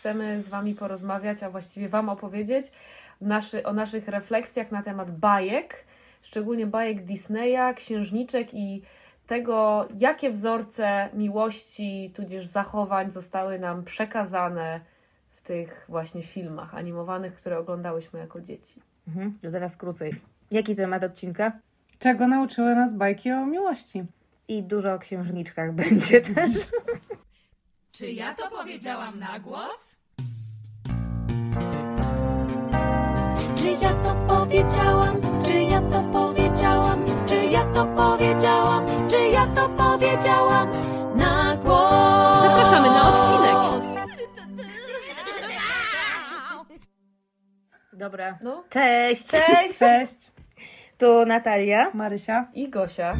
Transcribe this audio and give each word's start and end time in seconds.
chcemy 0.00 0.42
z 0.42 0.48
Wami 0.48 0.74
porozmawiać, 0.74 1.42
a 1.42 1.50
właściwie 1.50 1.88
Wam 1.88 2.08
opowiedzieć 2.08 2.72
naszy, 3.20 3.64
o 3.64 3.72
naszych 3.72 4.08
refleksjach 4.08 4.70
na 4.70 4.82
temat 4.82 5.10
bajek, 5.10 5.84
szczególnie 6.22 6.66
bajek 6.66 7.04
Disneya, 7.04 7.74
księżniczek 7.76 8.54
i 8.54 8.82
tego, 9.26 9.88
jakie 9.98 10.30
wzorce 10.30 11.08
miłości, 11.14 12.12
tudzież 12.14 12.46
zachowań 12.46 13.10
zostały 13.10 13.58
nam 13.58 13.84
przekazane 13.84 14.80
w 15.30 15.42
tych 15.42 15.84
właśnie 15.88 16.22
filmach 16.22 16.74
animowanych, 16.74 17.34
które 17.34 17.58
oglądałyśmy 17.58 18.20
jako 18.20 18.40
dzieci. 18.40 18.80
Mhm, 19.08 19.38
to 19.42 19.50
teraz 19.50 19.76
krócej. 19.76 20.12
Jaki 20.50 20.76
temat 20.76 21.04
odcinka? 21.04 21.52
Czego 21.98 22.28
nauczyły 22.28 22.74
nas 22.74 22.92
bajki 22.92 23.32
o 23.32 23.46
miłości? 23.46 24.04
I 24.48 24.62
dużo 24.62 24.94
o 24.94 24.98
księżniczkach 24.98 25.74
będzie 25.80 26.20
też. 26.20 26.50
Czy 27.92 28.10
ja 28.12 28.34
to 28.34 28.50
powiedziałam 28.50 29.18
na 29.18 29.40
głos? 29.40 29.89
Czy 33.60 33.70
ja 33.70 33.92
to 34.04 34.14
powiedziałam? 34.28 35.16
Czy 35.44 35.52
ja 35.54 35.80
to 35.80 36.02
powiedziałam? 36.12 37.04
Czy 37.26 37.36
ja 37.36 37.64
to 37.74 37.86
powiedziałam? 37.96 38.86
Czy 39.10 39.16
ja 39.28 39.46
to 39.46 39.68
powiedziałam? 39.68 40.68
Na 41.16 41.56
głos! 41.56 42.42
Zapraszamy 42.42 42.88
na 42.88 43.08
odcinek. 43.08 43.56
Dobra. 47.92 48.38
No. 48.42 48.64
Cześć! 48.70 49.26
Cześć! 49.26 49.78
Cześć, 49.78 50.30
Tu 50.98 51.26
Natalia. 51.26 51.90
Marysia. 51.94 52.46
I 52.54 52.70
Gosia. 52.70 53.12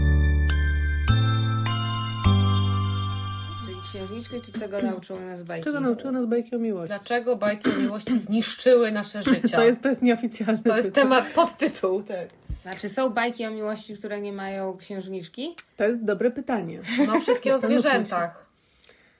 Księżniczki, 3.90 4.40
czy 4.40 4.60
czego 4.60 4.82
nauczyły 4.82 5.20
nas 5.20 5.42
bajki? 5.42 5.64
Czego 5.64 5.80
nauczyły 5.80 6.12
nas 6.12 6.26
bajki 6.26 6.56
o 6.56 6.58
miłości? 6.58 6.88
Dlaczego 6.88 7.36
bajki 7.36 7.70
o 7.70 7.76
miłości 7.76 8.18
zniszczyły 8.28 8.92
nasze 8.92 9.22
życia? 9.32 9.56
To 9.56 9.64
jest, 9.64 9.82
to 9.82 9.88
jest 9.88 10.02
nieoficjalny 10.02 10.62
to 10.62 10.76
jest 10.76 10.88
tytuł. 10.88 11.02
temat, 11.02 11.24
podtytuł. 11.34 12.02
Tak. 12.02 12.28
Znaczy 12.62 12.88
są 12.88 13.10
bajki 13.10 13.46
o 13.46 13.50
miłości, 13.50 13.96
które 13.96 14.20
nie 14.20 14.32
mają 14.32 14.76
księżniczki? 14.76 15.54
To 15.76 15.84
jest 15.84 16.04
dobre 16.04 16.30
pytanie. 16.30 16.80
No 17.06 17.20
wszystkie 17.20 17.54
o 17.54 17.60
zwierzętach. 17.60 18.46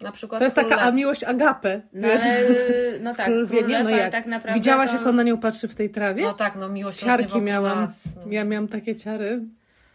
Na 0.00 0.12
przykład 0.12 0.38
To 0.38 0.44
jest 0.44 0.56
taka 0.56 0.76
a 0.76 0.90
miłość 0.90 1.24
agape. 1.24 1.80
No 1.92 2.08
wiesz? 2.08 2.22
ale, 2.22 2.44
no 3.00 3.14
tak, 3.14 3.26
Król 3.26 3.46
wie, 3.46 3.58
król 3.58 3.70
nie, 3.70 3.78
lew, 3.78 3.84
no 3.84 3.90
ale 3.90 4.02
jak? 4.02 4.12
tak 4.12 4.26
naprawdę 4.26 4.60
Widziałaś, 4.60 4.90
to... 4.90 4.96
jak 4.96 5.06
on 5.06 5.16
na 5.16 5.22
nią 5.22 5.38
patrzy 5.38 5.68
w 5.68 5.74
tej 5.74 5.90
trawie? 5.90 6.22
No 6.22 6.34
tak, 6.34 6.56
no 6.56 6.68
miłość 6.68 6.98
Ciarki 6.98 7.40
miałam. 7.40 7.78
Nas. 7.78 8.04
No. 8.16 8.22
Ja 8.32 8.44
miałam 8.44 8.68
takie 8.68 8.96
ciary. 8.96 9.40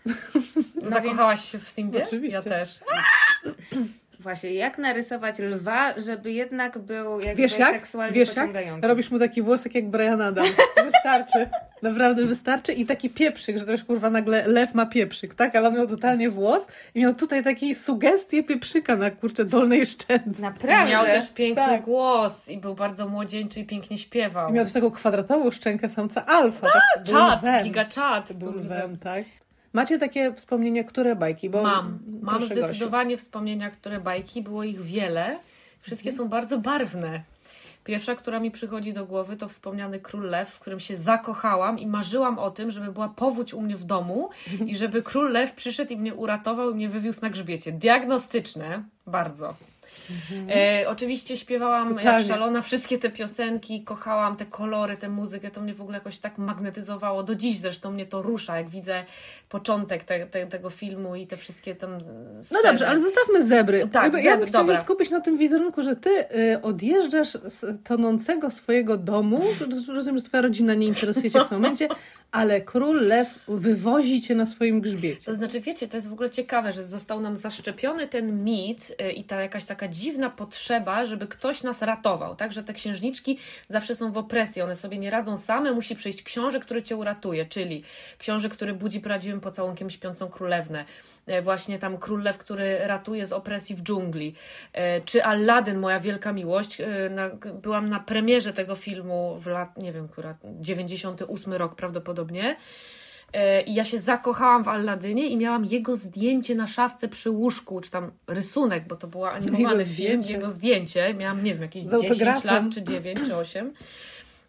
Zakochałaś 0.89 1.51
się 1.51 1.57
w 1.57 1.69
Simbie? 1.69 2.03
Oczywiście. 2.03 2.37
Ja 2.37 2.43
też. 2.43 2.79
Właśnie, 4.25 4.53
jak 4.53 4.77
narysować 4.77 5.39
lwa, 5.39 5.99
żeby 5.99 6.31
jednak 6.31 6.77
był 6.77 7.19
jakby 7.19 7.41
Wiesz 7.41 7.59
jak? 7.59 7.71
seksualnie 7.71 8.13
Wiesz 8.13 8.27
jak? 8.29 8.35
pociągający? 8.37 8.87
Robisz 8.87 9.11
mu 9.11 9.19
taki 9.19 9.41
włosek 9.41 9.75
jak 9.75 9.89
Brian 9.89 10.21
Adams. 10.21 10.51
Wystarczy. 10.85 11.49
Naprawdę 11.81 12.25
wystarczy. 12.25 12.73
I 12.73 12.85
taki 12.85 13.09
pieprzyk, 13.09 13.57
że 13.57 13.65
to 13.65 13.71
już 13.71 13.83
kurwa 13.83 14.09
nagle 14.09 14.47
lew 14.47 14.73
ma 14.75 14.85
pieprzyk, 14.85 15.33
tak? 15.35 15.55
Ale 15.55 15.67
on 15.67 15.75
miał 15.75 15.87
totalnie 15.87 16.29
włos 16.29 16.67
i 16.95 16.99
miał 16.99 17.15
tutaj 17.15 17.43
takie 17.43 17.75
sugestie 17.75 18.43
pieprzyka 18.43 18.95
na 18.95 19.11
kurczę 19.11 19.45
dolnej 19.45 19.85
szczęce. 19.85 20.41
Naprawdę? 20.41 20.91
Miał 20.91 21.05
też 21.05 21.29
piękny 21.29 21.63
Tak. 21.65 21.81
głos 21.81 22.49
i 22.49 22.57
był 22.57 22.75
bardzo 22.75 23.07
młodzieńczy 23.07 23.59
i 23.59 23.65
pięknie 23.65 23.97
śpiewał. 23.97 24.49
I 24.49 24.53
miał 24.53 24.65
też 24.65 24.73
taką 24.73 24.91
kwadratową 24.91 25.51
szczękę 25.51 25.89
samca 25.89 26.25
alfa. 26.25 26.67
Tak? 26.73 27.05
Był 27.05 27.13
Czad, 27.15 27.41
lwem. 27.41 27.63
giga 27.63 27.85
czad. 27.85 28.33
Był 28.33 28.51
lwem, 28.51 28.97
tak? 28.97 29.23
Macie 29.75 29.99
takie 29.99 30.33
wspomnienia, 30.33 30.83
które 30.83 31.15
bajki? 31.15 31.49
Bo 31.49 31.63
Mam. 31.63 31.99
Mam 32.21 32.37
proszę, 32.37 32.55
Gosiu. 32.55 32.67
zdecydowanie 32.67 33.17
wspomnienia, 33.17 33.69
które 33.69 33.99
bajki. 33.99 34.41
Było 34.41 34.63
ich 34.63 34.81
wiele. 34.81 35.39
Wszystkie 35.81 36.09
Mhm. 36.09 36.25
są 36.25 36.29
bardzo 36.29 36.57
barwne. 36.59 37.21
Pierwsza, 37.83 38.15
która 38.15 38.39
mi 38.39 38.51
przychodzi 38.51 38.93
do 38.93 39.05
głowy, 39.05 39.37
to 39.37 39.47
wspomniany 39.47 39.99
Król 39.99 40.29
Lew, 40.29 40.49
w 40.49 40.59
którym 40.59 40.79
się 40.79 40.97
zakochałam 40.97 41.79
i 41.79 41.87
marzyłam 41.87 42.39
o 42.39 42.51
tym, 42.51 42.71
żeby 42.71 42.91
była 42.91 43.09
powódź 43.09 43.53
u 43.53 43.61
mnie 43.61 43.75
w 43.77 43.83
domu 43.83 44.29
i 44.65 44.77
żeby 44.77 45.01
Król 45.03 45.31
Lew 45.31 45.51
przyszedł 45.53 45.93
i 45.93 45.97
mnie 45.97 46.13
uratował 46.13 46.71
i 46.71 46.75
mnie 46.75 46.89
wywiózł 46.89 47.21
na 47.21 47.29
grzbiecie. 47.29 47.71
Diagnostyczne, 47.71 48.83
bardzo. 49.07 49.53
E, 50.55 50.85
oczywiście 50.89 51.37
śpiewałam 51.37 51.87
jak 51.87 51.97
Totalnie. 51.97 52.25
szalona 52.27 52.61
wszystkie 52.61 52.97
te 52.97 53.09
piosenki, 53.09 53.83
kochałam 53.83 54.35
te 54.37 54.45
kolory, 54.45 54.97
tę 54.97 55.09
muzykę, 55.09 55.51
to 55.51 55.61
mnie 55.61 55.73
w 55.73 55.81
ogóle 55.81 55.97
jakoś 55.97 56.17
tak 56.19 56.37
magnetyzowało. 56.37 57.23
Do 57.23 57.35
dziś 57.35 57.57
zresztą 57.57 57.91
mnie 57.91 58.05
to 58.05 58.21
rusza, 58.21 58.57
jak 58.57 58.69
widzę 58.69 59.03
początek 59.49 60.03
te, 60.03 60.25
te, 60.27 60.47
tego 60.47 60.69
filmu 60.69 61.15
i 61.15 61.27
te 61.27 61.37
wszystkie 61.37 61.75
tam 61.75 61.91
No 62.35 62.41
sceny. 62.41 62.61
dobrze, 62.63 62.87
ale 62.87 62.99
zostawmy 62.99 63.45
zebry. 63.47 63.87
Tak, 63.91 64.13
ja 64.13 64.21
zebry, 64.21 64.37
bym 64.37 64.47
chciała 64.47 64.75
się 64.75 64.81
skupić 64.81 65.11
na 65.11 65.21
tym 65.21 65.37
wizerunku, 65.37 65.83
że 65.83 65.95
ty 65.95 66.09
y, 66.09 66.61
odjeżdżasz 66.61 67.27
z 67.45 67.83
tonącego 67.83 68.51
swojego 68.51 68.97
domu. 68.97 69.41
Rozumiem, 69.87 70.17
że 70.19 70.25
twoja 70.25 70.41
rodzina 70.41 70.73
nie 70.73 70.87
interesuje 70.87 71.31
cię 71.31 71.39
w 71.39 71.49
tym 71.49 71.57
momencie, 71.61 71.87
ale 72.35 72.61
król 72.61 73.07
lew 73.07 73.27
wywozi 73.47 74.21
cię 74.21 74.35
na 74.35 74.45
swoim 74.45 74.81
grzbiecie. 74.81 75.25
To 75.25 75.35
znaczy, 75.35 75.61
wiecie, 75.61 75.87
to 75.87 75.97
jest 75.97 76.09
w 76.09 76.13
ogóle 76.13 76.29
ciekawe, 76.29 76.73
że 76.73 76.83
został 76.83 77.19
nam 77.19 77.37
zaszczepiony 77.37 78.07
ten 78.07 78.43
mit 78.43 78.95
y, 79.01 79.11
i 79.11 79.23
ta 79.23 79.41
jakaś 79.41 79.65
taka 79.65 79.87
dziwna 79.87 80.29
potrzeba, 80.29 81.05
żeby 81.05 81.27
ktoś 81.27 81.63
nas 81.63 81.81
ratował, 81.81 82.35
tak? 82.35 82.51
Że 82.51 82.63
te 82.63 82.73
księżniczki 82.73 83.37
zawsze 83.69 83.95
są 83.95 84.11
w 84.11 84.17
opresji, 84.17 84.61
one 84.61 84.75
sobie 84.75 84.97
nie 84.97 85.09
radzą 85.09 85.37
same, 85.37 85.71
musi 85.71 85.95
przyjść 85.95 86.23
książę, 86.23 86.59
który 86.59 86.83
cię 86.83 86.95
uratuje, 86.95 87.45
czyli 87.45 87.83
książę, 88.17 88.49
który 88.49 88.73
budzi 88.73 88.99
prawdziwym 88.99 89.41
pocałunkiem 89.41 89.89
śpiącą 89.89 90.27
królewnę, 90.27 90.85
e, 91.25 91.41
właśnie 91.41 91.79
tam 91.79 91.97
król 91.97 92.23
lew, 92.23 92.37
który 92.37 92.77
ratuje 92.87 93.25
z 93.25 93.31
opresji 93.31 93.75
w 93.75 93.81
dżungli, 93.81 94.33
e, 94.73 95.01
czy 95.01 95.23
Aladdin, 95.23 95.77
moja 95.77 95.99
wielka 95.99 96.33
miłość. 96.33 96.77
byłam 97.61 97.89
na 97.89 97.99
premierze 97.99 98.53
tego 98.53 98.75
filmu 98.75 99.39
w 99.39 99.47
lat, 99.47 99.77
nie 99.77 99.93
wiem, 99.93 100.07
akurat 100.11 100.37
98 100.43 101.53
rok 101.53 101.75
prawdopodobnie. 101.75 102.24
E, 103.33 103.61
I 103.61 103.73
ja 103.73 103.83
się 103.85 103.99
zakochałam 103.99 104.63
w 104.63 104.67
Alladynie 104.67 105.27
i 105.27 105.37
miałam 105.37 105.65
jego 105.65 105.97
zdjęcie 105.97 106.55
na 106.55 106.67
szafce 106.67 107.07
przy 107.07 107.29
łóżku, 107.31 107.81
czy 107.81 107.91
tam 107.91 108.11
rysunek, 108.27 108.87
bo 108.87 108.95
to 108.95 109.07
był 109.07 109.25
animowany 109.25 109.59
Jego 109.83 109.85
film, 109.85 109.93
zdjęcie. 109.93 110.33
jego 110.33 110.51
zdjęcie. 110.51 111.13
Miałam, 111.13 111.43
nie 111.43 111.53
wiem, 111.53 111.61
jakieś 111.61 111.83
Z 111.83 111.85
10 111.91 112.03
autografem. 112.03 112.63
lat, 112.65 112.73
czy 112.73 112.83
9, 112.83 113.19
czy 113.25 113.35
8. 113.35 113.73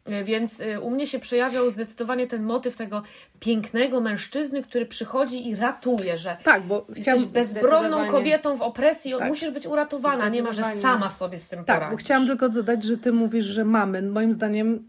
E, 0.04 0.25
Więc 0.25 0.60
e, 0.60 0.81
u 0.81 0.91
mnie 0.91 1.06
się 1.06 1.19
przejawiał 1.19 1.70
zdecydowanie 1.70 2.26
ten 2.26 2.42
motyw 2.42 2.76
tego 2.76 3.03
pięknego 3.41 4.00
mężczyzny, 4.00 4.62
który 4.62 4.86
przychodzi 4.86 5.48
i 5.48 5.56
ratuje, 5.56 6.19
że 6.19 6.36
Tak, 6.42 6.62
bo 6.62 6.86
jesteś 6.97 7.25
bezbronną 7.25 8.10
kobietą 8.10 8.56
w 8.56 8.62
opresji, 8.62 9.12
Tak. 9.19 9.28
musisz 9.28 9.50
być 9.50 9.66
uratowana, 9.66 10.28
nie 10.28 10.42
ma, 10.42 10.53
że 10.53 10.62
sama 10.82 11.10
sobie 11.10 11.38
z 11.38 11.48
tym 11.48 11.65
tak, 11.65 11.81
bo 11.81 11.86
poradzisz. 11.86 12.04
chciałam 12.06 12.26
tylko 12.26 12.48
dodać, 12.48 12.84
że 12.84 12.97
ty 12.98 13.12
mówisz, 13.12 13.44
że 13.44 13.65
mamy. 13.65 14.03
Moim 14.03 14.32
zdaniem 14.32 14.86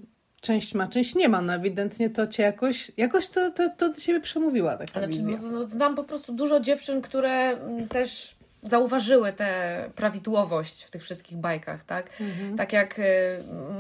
część 0.48 0.74
ma, 0.74 0.88
część 0.88 1.16
nie 1.16 1.30
ma. 1.30 1.42
No 1.42 1.54
ewidentnie 1.54 2.10
to 2.10 2.28
cię 2.28 2.44
jakoś, 2.44 2.92
jakoś 2.98 3.28
to, 3.28 3.52
to, 3.52 3.70
to 3.78 3.90
do 3.90 4.02
ciebie 4.02 4.20
przemówiła 4.20 4.78
taka 4.78 4.92
Znaczy, 4.92 5.08
wizja. 5.08 5.38
no, 5.42 5.52
no, 5.52 5.68
znam 5.68 5.96
po 5.96 6.04
prostu 6.04 6.34
dużo 6.34 6.60
dziewczyn, 6.60 7.02
które 7.02 7.32
mm, 7.32 7.88
też 7.88 8.36
zauważyły 8.64 9.34
tę 9.34 9.50
prawidłowość 9.96 10.84
w 10.84 10.92
tych 10.92 11.04
wszystkich 11.04 11.38
bajkach, 11.38 11.84
tak? 11.84 12.10
Tak 12.58 12.74
jak 12.74 13.00
y, 13.00 13.04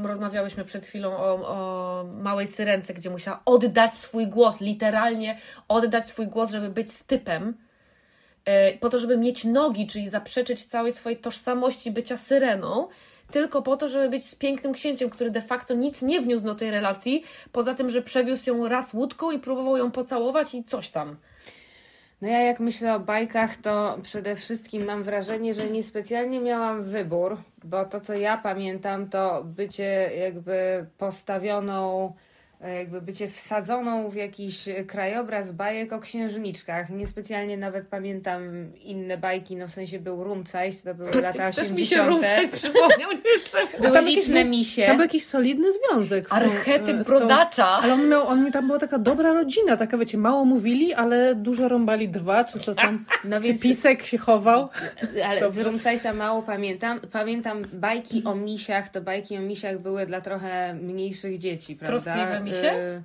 rozmawiałyśmy 0.03 0.65
przed 0.65 0.85
chwilą 0.85 1.17
o, 1.17 1.47
o 1.47 2.03
małej 2.03 2.47
syrence, 2.47 2.93
gdzie 2.93 3.09
musiała 3.09 3.41
oddać 3.45 3.95
swój 3.95 4.27
głos, 4.27 4.61
literalnie 4.61 5.37
oddać 5.67 6.07
swój 6.07 6.27
głos, 6.27 6.51
żeby 6.51 6.69
być 6.69 6.91
z 6.91 7.03
typem, 7.03 7.53
y, 8.73 8.77
po 8.77 8.89
to, 8.89 8.97
żeby 8.99 9.17
mieć 9.17 9.45
nogi, 9.45 9.87
czyli 9.87 10.09
zaprzeczyć 10.09 10.65
całej 10.65 10.91
swojej 10.91 11.19
tożsamości 11.19 11.91
bycia 11.91 12.17
syreną, 12.17 12.87
tylko 13.31 13.61
po 13.61 13.77
to, 13.77 13.87
żeby 13.87 14.09
być 14.09 14.25
z 14.25 14.35
pięknym 14.35 14.73
księciem, 14.73 15.09
który 15.09 15.31
de 15.31 15.41
facto 15.41 15.73
nic 15.73 16.01
nie 16.01 16.21
wniósł 16.21 16.43
do 16.43 16.55
tej 16.55 16.71
relacji, 16.71 17.23
poza 17.51 17.73
tym, 17.73 17.89
że 17.89 18.01
przewiózł 18.01 18.49
ją 18.49 18.69
raz 18.69 18.93
łódką 18.93 19.31
i 19.31 19.39
próbował 19.39 19.77
ją 19.77 19.91
pocałować 19.91 20.55
i 20.55 20.63
coś 20.63 20.89
tam. 20.89 21.17
No 22.21 22.27
ja 22.27 22.41
jak 22.41 22.59
myślę 22.59 22.95
o 22.95 22.99
bajkach, 22.99 23.55
to 23.55 23.97
przede 24.03 24.35
wszystkim 24.35 24.85
mam 24.85 25.03
wrażenie, 25.03 25.53
że 25.53 25.69
niespecjalnie 25.69 26.39
miałam 26.39 26.83
wybór, 26.83 27.37
bo 27.63 27.85
to 27.85 28.01
co 28.01 28.13
ja 28.13 28.37
pamiętam 28.37 29.09
to 29.09 29.43
bycie 29.43 30.11
jakby 30.19 30.85
postawioną, 30.97 32.13
jakby 32.61 33.01
bycie 33.01 33.27
wsadzoną 33.27 34.09
w 34.09 34.15
jakiś 34.15 34.69
krajobraz 34.87 35.51
bajek 35.51 35.93
o 35.93 35.99
księżniczkach. 35.99 36.89
Niespecjalnie 36.89 37.57
nawet 37.57 37.87
pamiętam 37.87 38.41
inne 38.81 39.17
bajki, 39.17 39.55
no 39.55 39.67
w 39.67 39.71
sensie 39.71 39.99
był 39.99 40.23
Rumcajs, 40.23 40.83
to 40.83 40.95
były 40.95 41.11
lata 41.21 41.51
Też 41.51 41.71
mi 41.71 41.85
się 41.85 42.01
80. 42.03 42.51
Przypomniał. 42.51 43.09
Były 43.81 43.93
tam 43.93 44.05
liczne 44.05 44.41
był- 44.41 44.51
misie. 44.51 44.85
Tam 44.85 44.95
był 44.97 45.03
jakiś 45.03 45.25
solidny 45.25 45.67
związek. 45.71 46.27
Archetyp 46.33 46.95
e, 46.99 47.03
z 47.03 47.07
tą- 47.07 47.13
brodacza. 47.17 47.65
Ale 47.67 47.93
on 47.93 48.09
miał, 48.09 48.27
on, 48.27 48.51
tam 48.51 48.67
była 48.67 48.79
taka 48.79 48.99
dobra 48.99 49.33
rodzina, 49.33 49.77
taka 49.77 49.97
wiecie, 49.97 50.17
mało 50.17 50.45
mówili, 50.45 50.93
ale 50.93 51.35
dużo 51.35 51.67
rąbali 51.69 52.09
drwa, 52.09 52.43
czy 52.43 52.59
co 52.59 52.75
tam, 52.75 53.05
No 53.23 53.41
więc 53.41 53.61
cypisek 53.61 54.03
się 54.05 54.17
chował. 54.17 54.69
Ale 55.25 55.51
z 55.51 55.59
Rumcajsa 55.59 56.13
mało 56.13 56.43
pamiętam. 56.43 56.99
Pamiętam 57.11 57.63
bajki 57.73 58.23
o 58.25 58.35
misiach, 58.35 58.89
to 58.89 59.01
bajki 59.01 59.37
o 59.37 59.41
misiach 59.41 59.79
były 59.79 60.05
dla 60.05 60.21
trochę 60.21 60.73
mniejszych 60.73 61.37
dzieci, 61.37 61.75
prawda? 61.75 62.13
Troskliwe 62.13 62.46
misie? 62.47 62.73
Y, 62.73 63.03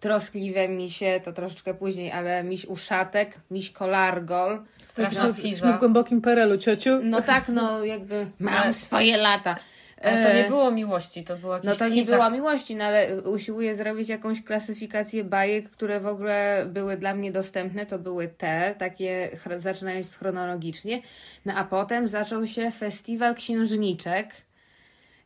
troskliwe 0.00 0.68
misie, 0.68 1.20
to 1.24 1.32
troszeczkę 1.32 1.74
później, 1.74 2.12
ale 2.12 2.44
miś 2.44 2.64
uszatek, 2.64 3.34
miś 3.50 3.70
kolargol. 3.70 4.62
Straszna 4.84 5.24
Jesteśmy 5.24 5.50
w 5.50 5.54
schiza. 5.54 5.78
głębokim 5.78 6.20
perelu, 6.20 6.58
ciociu. 6.58 7.00
No 7.02 7.22
tak, 7.22 7.48
no 7.48 7.84
jakby 7.84 8.26
mam 8.38 8.74
swoje 8.74 9.16
lata. 9.16 9.56
Ale 10.02 10.22
to 10.22 10.28
nie 10.28 10.46
E, 10.46 10.48
było 10.48 10.70
miłości, 10.70 11.24
to 11.24 11.36
było 11.36 11.54
jakieś 11.54 11.68
No 11.68 11.74
to 11.76 11.88
nie 11.88 12.04
była 12.04 12.30
miłości, 12.30 12.76
no 12.76 12.84
ale 12.84 13.22
usiłuję 13.22 13.74
zrobić 13.74 14.08
jakąś 14.08 14.42
klasyfikację 14.42 15.24
bajek, 15.24 15.70
które 15.70 16.00
w 16.00 16.06
ogóle 16.06 16.66
były 16.68 16.96
dla 16.96 17.14
mnie 17.14 17.32
dostępne. 17.32 17.86
To 17.86 17.98
były 17.98 18.28
te, 18.28 18.74
takie 18.78 19.30
zaczynając 19.56 20.16
chronologicznie. 20.16 21.02
No 21.46 21.54
a 21.56 21.64
potem 21.64 22.08
zaczął 22.08 22.46
się 22.46 22.70
festiwal 22.70 23.34
księżniczek, 23.34 24.30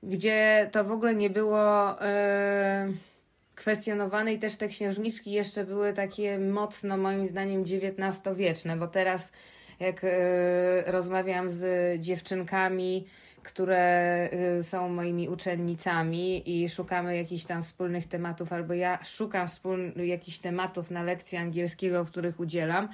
gdzie 0.02 0.69
to 0.72 0.84
w 0.84 0.93
ogóle 0.93 1.14
nie 1.14 1.31
było 1.31 2.02
e, 2.02 2.88
kwestionowane 3.56 4.32
i 4.35 4.38
też 4.38 4.56
te 4.56 4.69
księżniczki 4.69 5.32
jeszcze 5.32 5.64
były 5.64 5.93
takie 5.93 6.38
mocno 6.38 6.97
moim 6.97 7.26
zdaniem 7.26 7.62
XIX-wieczne, 7.62 8.76
bo 8.76 8.87
teraz 8.87 9.32
jak 9.81 10.05
e, 10.05 10.11
rozmawiam 10.87 11.50
z 11.50 12.00
dziewczynkami, 12.00 13.06
które 13.47 14.29
y, 14.58 14.62
są 14.62 14.88
moimi 14.88 15.29
uczennicami 15.29 16.62
i 16.62 16.69
szukamy 16.69 17.17
jakichś 17.17 17.44
tam 17.44 17.62
wspólnych 17.62 18.08
tematów, 18.08 18.53
albo 18.53 18.75
ja 18.75 18.99
szukam 19.05 19.47
wspólnych 19.47 20.08
jakichś 20.08 20.38
tematów 20.38 20.91
na 20.91 21.03
lekcji 21.03 21.38
angielskiego, 21.38 22.05
których 22.05 22.41
udzielam, 22.41 22.88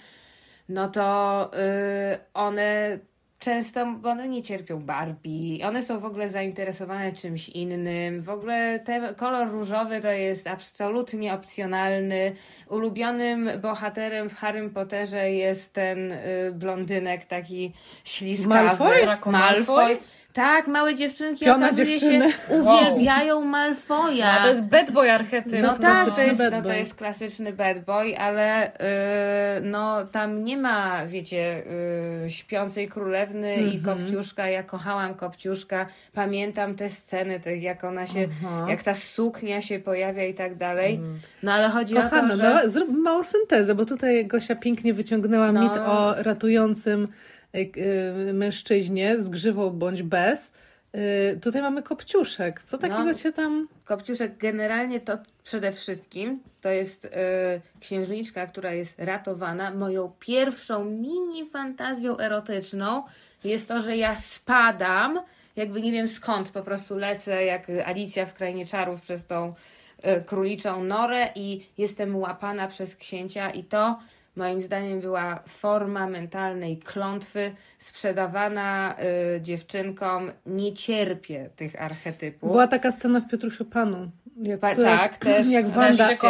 no 0.69 0.89
to 0.89 1.51
y, 1.55 2.19
one 2.35 2.99
często, 3.43 3.87
bo 3.87 4.11
one 4.11 4.29
nie 4.29 4.43
cierpią 4.43 4.81
Barbie, 4.81 5.67
one 5.67 5.83
są 5.83 6.01
w 6.01 6.05
ogóle 6.05 6.29
zainteresowane 6.29 7.13
czymś 7.13 7.49
innym. 7.49 8.21
W 8.21 8.31
ogóle 8.31 8.81
ten 8.81 9.15
kolor 9.15 9.49
różowy 9.49 10.01
to 10.01 10.11
jest 10.11 10.47
absolutnie 10.47 11.35
opcjonalny. 11.35 12.33
Ulubionym 12.69 13.51
bohaterem 13.63 14.29
w 14.29 14.35
Harrym 14.35 14.71
Potterze 14.71 15.31
jest 15.31 15.75
ten 15.75 16.13
y, 16.13 16.53
blondynek 16.55 17.25
taki 17.25 17.73
śliskawy. 18.05 18.65
Malfoy? 18.65 19.01
Draco 19.03 19.31
Malfoy? 19.31 19.99
Tak, 20.33 20.67
małe 20.67 20.95
dziewczynki 20.95 21.45
Piona 21.45 21.67
okazuje 21.67 21.87
dziewczyny. 21.87 22.33
się 22.33 22.39
uwielbiają 22.61 23.41
Malfoja. 23.41 24.35
No, 24.37 24.43
to 24.43 24.49
jest 24.49 24.65
bad 24.65 24.91
boy 24.91 25.13
archetyp. 25.13 25.63
No 25.63 25.79
tak, 25.79 26.15
to 26.17 26.23
jest, 26.23 26.41
bad 26.43 26.53
no, 26.53 26.63
to 26.63 26.73
jest 26.73 26.95
klasyczny 26.95 27.53
bad 27.53 27.85
boy, 27.85 28.19
ale 28.19 28.73
yy, 29.61 29.71
no 29.71 30.05
tam 30.07 30.45
nie 30.45 30.57
ma, 30.57 31.07
wiecie, 31.07 31.63
yy, 32.23 32.31
śpiącej 32.31 32.89
królewny 32.89 33.55
i 33.57 33.77
Mhm. 33.77 33.83
Kopciuszka. 33.99 34.49
Ja 34.49 34.63
kochałam 34.63 35.15
Kopciuszka, 35.15 35.87
pamiętam 36.13 36.75
te 36.75 36.91
sceny, 36.91 37.41
te, 37.41 37.57
jak 37.57 37.85
ona 37.85 38.07
się, 38.07 38.29
Aha. 38.45 38.67
jak 38.69 38.83
ta 38.83 38.95
suknia 38.95 39.61
się 39.61 39.79
pojawia 39.79 40.25
i 40.25 40.35
tak 40.35 40.55
dalej. 40.55 41.01
No 41.43 41.53
ale 41.53 41.69
chodzi 41.69 41.99
o 41.99 42.03
to, 42.03 42.37
że... 42.37 42.61
no, 42.65 42.71
zrób 42.71 42.89
małą 42.91 43.23
syntezę, 43.23 43.75
bo 43.75 43.85
tutaj 43.87 44.27
Gosia 44.27 44.57
pięknie 44.57 44.95
wyciągnęła 44.95 45.53
No. 45.53 45.63
mit 45.63 45.73
o 45.73 46.15
ratującym 46.23 47.09
mężczyźnie 48.33 49.23
z 49.23 49.29
grzywą 49.29 49.71
bądź 49.71 50.03
bez. 50.03 50.53
Y, 51.35 51.41
tutaj 51.41 51.63
mamy 51.63 51.83
kopciuszek. 51.83 52.63
Co 52.63 52.79
takiego 52.79 53.05
No. 53.05 53.15
się 53.15 53.33
tam... 53.33 53.69
Kopciuszek 53.85 54.39
generalnie 54.39 55.01
to 55.01 55.19
przede 55.45 55.73
wszystkim 55.73 56.41
to 56.61 56.69
jest 56.69 57.05
y, 57.05 57.11
księżniczka, 57.81 58.47
która 58.47 58.73
jest 58.73 58.99
ratowana. 58.99 59.71
Moją 59.71 60.13
pierwszą 60.19 60.85
mini 60.85 61.51
fantazją 61.51 62.19
erotyczną 62.19 63.05
jest 63.45 63.69
to, 63.69 63.81
że 63.81 63.97
ja 63.97 64.17
spadam, 64.17 65.21
jakby 65.57 65.83
nie 65.83 65.93
wiem 65.93 66.09
skąd, 66.09 66.51
po 66.51 66.63
prostu 66.63 66.97
lecę 66.97 67.45
jak 67.45 67.67
Alicja 67.85 68.27
w 68.27 68.35
Krainie 68.35 68.67
Czarów 68.67 69.01
przez 69.01 69.27
tą 69.27 69.55
y, 70.07 70.25
króliczą 70.25 70.85
norę 70.85 71.29
i 71.35 71.67
jestem 71.79 72.17
łapana 72.17 72.69
przez 72.69 72.97
księcia 72.97 73.51
i 73.51 73.65
to 73.65 73.99
moim 74.37 74.61
zdaniem 74.61 75.01
była 75.01 75.43
forma 75.47 76.07
mentalnej 76.07 76.79
klątwy 76.79 77.53
sprzedawana 77.79 78.97
y, 79.37 79.41
dziewczynkom. 79.41 80.33
Nie 80.47 80.73
cierpię 80.73 81.51
tych 81.57 81.83
archetypów. 81.83 82.51
Była 82.51 82.67
taka 82.67 82.93
scena 82.93 83.21
w 83.21 83.29
Piotrusiu 83.29 83.65
Panu. 83.65 84.11
Jak, 84.37 84.61
Pa- 84.61 84.73
któraś- 84.73 85.01
tak, 85.01 85.17
też- 85.17 85.49
jak 85.49 85.69
Wanda, 85.69 86.09
się 86.09 86.29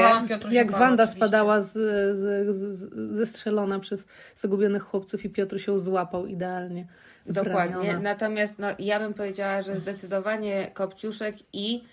jak 0.51 0.71
Wanda 0.71 1.03
oczywiście. 1.05 1.17
spadała 1.17 1.61
z, 1.61 1.73
z, 2.19 2.57
z, 2.57 2.91
zestrzelona 3.17 3.79
przez 3.79 4.07
zagubionych 4.37 4.83
chłopców 4.83 5.25
i 5.25 5.31
Piotruś 5.31 5.67
ją 5.67 5.79
złapał 5.79 6.27
idealnie. 6.27 6.87
Dokładnie. 7.27 7.77
ramiona. 7.77 8.01
Natomiast 8.01 8.59
no, 8.59 8.67
ja 8.79 9.01
bym 9.01 9.15
powiedziała, 9.15 9.63
że 9.63 9.77
zdecydowanie 9.77 10.71
Kopciuszek 10.75 11.37
i 11.53 11.85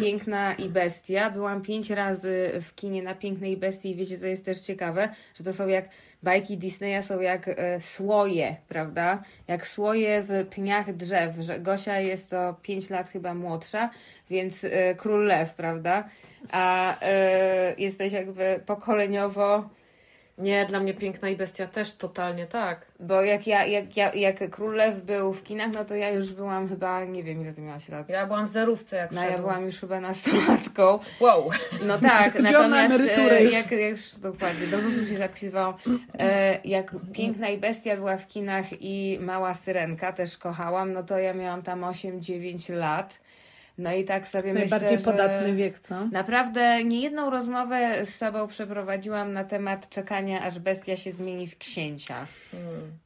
Piękna 0.00 0.54
i 0.54 0.68
Bestia. 0.68 1.30
Byłam 1.30 1.62
pięć 1.62 1.90
razy 1.90 2.50
w 2.60 2.74
kinie 2.74 3.02
na 3.02 3.14
Pięknej 3.14 3.56
Bestii 3.56 3.90
i 3.90 3.96
wiecie, 3.96 4.18
co 4.18 4.26
jest 4.26 4.44
też 4.44 4.60
ciekawe, 4.60 5.08
że 5.34 5.44
to 5.44 5.52
są 5.52 5.68
jak 5.68 5.88
bajki 6.22 6.58
Disneya 6.58 7.02
są 7.02 7.20
jak 7.20 7.48
e, 7.48 7.80
słoje, 7.80 8.56
prawda? 8.68 9.22
Jak 9.48 9.66
słoje 9.66 10.22
w 10.22 10.46
pniach 10.50 10.96
drzew, 10.96 11.36
że 11.36 11.60
Gosia 11.60 12.00
jest 12.00 12.30
to 12.30 12.56
pięć 12.62 12.90
lat 12.90 13.08
chyba 13.08 13.34
młodsza, 13.34 13.90
więc 14.30 14.64
e, 14.64 14.94
król 14.94 15.26
lew, 15.26 15.54
prawda? 15.54 16.08
A 16.52 16.96
e, 17.02 17.74
jesteś 17.78 18.12
jakby 18.12 18.60
pokoleniowo 18.66 19.68
Nie, 20.40 20.66
dla 20.66 20.80
mnie 20.80 20.94
Piękna 20.94 21.28
i 21.28 21.36
Bestia 21.36 21.66
też 21.66 21.92
totalnie 21.92 22.46
tak. 22.46 22.86
Bo 23.00 23.22
jak 23.22 23.46
ja, 23.46 23.64
jak, 23.66 23.96
ja, 23.96 24.14
jak 24.14 24.50
Król 24.50 24.74
Lew 24.74 24.98
był 24.98 25.32
w 25.32 25.42
kinach, 25.42 25.72
no 25.72 25.84
to 25.84 25.94
ja 25.94 26.10
już 26.10 26.32
byłam 26.32 26.68
chyba, 26.68 27.04
nie 27.04 27.22
wiem 27.22 27.42
ile 27.42 27.52
ty 27.52 27.60
miałaś 27.60 27.88
lat. 27.88 28.08
Ja 28.08 28.26
byłam 28.26 28.46
w 28.46 28.50
zerówce 28.50 28.96
jak 28.96 29.12
No 29.12 29.24
ja 29.24 29.38
byłam 29.38 29.64
już 29.64 29.80
chyba 29.80 30.00
nastolatką. 30.00 30.98
Wow. 31.20 31.50
No 31.86 31.98
tak, 31.98 32.34
na 32.34 32.50
natomiast 32.50 33.00
e, 33.00 33.44
jak, 33.44 33.52
jak 33.52 33.80
już 33.90 34.14
dokładnie, 34.14 34.66
do 34.66 34.80
ZUS-u 34.80 35.06
się 35.06 35.16
zapisywałam, 35.16 35.74
e, 36.18 36.58
jak 36.64 36.94
Piękna 37.12 37.48
i 37.48 37.58
Bestia 37.58 37.96
była 37.96 38.16
w 38.16 38.26
kinach 38.26 38.66
i 38.80 39.18
Mała 39.20 39.54
Syrenka 39.54 40.12
też 40.12 40.38
kochałam, 40.38 40.92
no 40.92 41.02
to 41.02 41.18
ja 41.18 41.34
miałam 41.34 41.62
tam 41.62 41.80
8-9 41.80 42.74
lat. 42.74 43.20
No 43.80 43.92
i 43.92 44.04
tak 44.04 44.28
sobie 44.28 44.54
Najbardziej 44.54 44.96
myślę, 44.96 45.12
podatny 45.12 45.54
wiek, 45.54 45.80
co? 45.80 45.94
Naprawdę 46.12 46.84
niejedną 46.84 47.30
rozmowę 47.30 48.04
z 48.04 48.14
sobą 48.14 48.46
przeprowadziłam 48.46 49.32
na 49.32 49.44
temat 49.44 49.88
czekania, 49.88 50.42
aż 50.42 50.58
bestia 50.58 50.96
się 50.96 51.12
zmieni 51.12 51.46
w 51.46 51.58
księcia. 51.58 52.26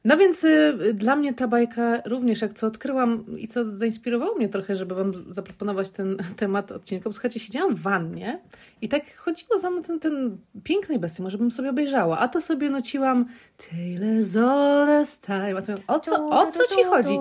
No 0.05 0.17
więc 0.17 0.43
y, 0.43 0.93
dla 0.93 1.15
mnie 1.15 1.33
ta 1.33 1.47
bajka 1.47 2.01
również, 2.05 2.41
jak 2.41 2.53
co 2.53 2.67
odkryłam 2.67 3.25
i 3.37 3.47
co 3.47 3.71
zainspirowało 3.71 4.35
mnie 4.35 4.49
trochę, 4.49 4.75
żeby 4.75 4.95
Wam 4.95 5.33
zaproponować 5.33 5.89
ten 5.89 6.17
temat 6.37 6.71
odcinka, 6.71 7.09
bo 7.09 7.13
słuchajcie, 7.13 7.39
siedziałam 7.39 7.75
w 7.75 7.81
wannie 7.81 8.39
i 8.81 8.89
tak 8.89 9.15
chodziło 9.15 9.59
za 9.59 9.69
mną 9.69 9.83
ten, 9.83 9.99
ten 9.99 10.37
pięknej 10.63 10.99
bestii, 10.99 11.21
może 11.21 11.37
bym 11.37 11.51
sobie 11.51 11.69
obejrzała, 11.69 12.19
a 12.19 12.27
to 12.27 12.41
sobie 12.41 12.69
nuciłam 12.69 13.25
Tales 13.57 14.35
of 14.35 15.19
the 15.19 15.25
Time. 15.25 15.57
A 15.57 15.61
to 15.61 15.73
O 15.87 15.99
co, 15.99 16.29
o 16.29 16.51
co 16.51 16.75
Ci 16.75 16.83
chodzi? 16.83 17.19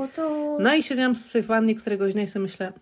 No 0.58 0.74
i 0.74 0.82
siedziałam 0.82 1.14
w 1.14 1.32
tej 1.32 1.42
wannie 1.42 1.74
któregoś 1.74 2.12
dnia 2.12 2.22
i 2.22 2.26
sobie 2.26 2.42
myślę, 2.42 2.72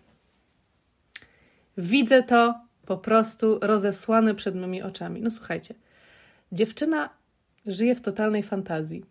widzę 1.77 2.23
to 2.23 2.55
po 2.85 2.97
prostu 2.97 3.59
rozesłane 3.61 4.35
przed 4.35 4.55
mymi 4.55 4.81
oczami. 4.81 5.21
No 5.21 5.31
słuchajcie, 5.31 5.75
dziewczyna 6.51 7.09
żyje 7.65 7.95
w 7.95 8.01
totalnej 8.01 8.43
fantazji. 8.43 9.05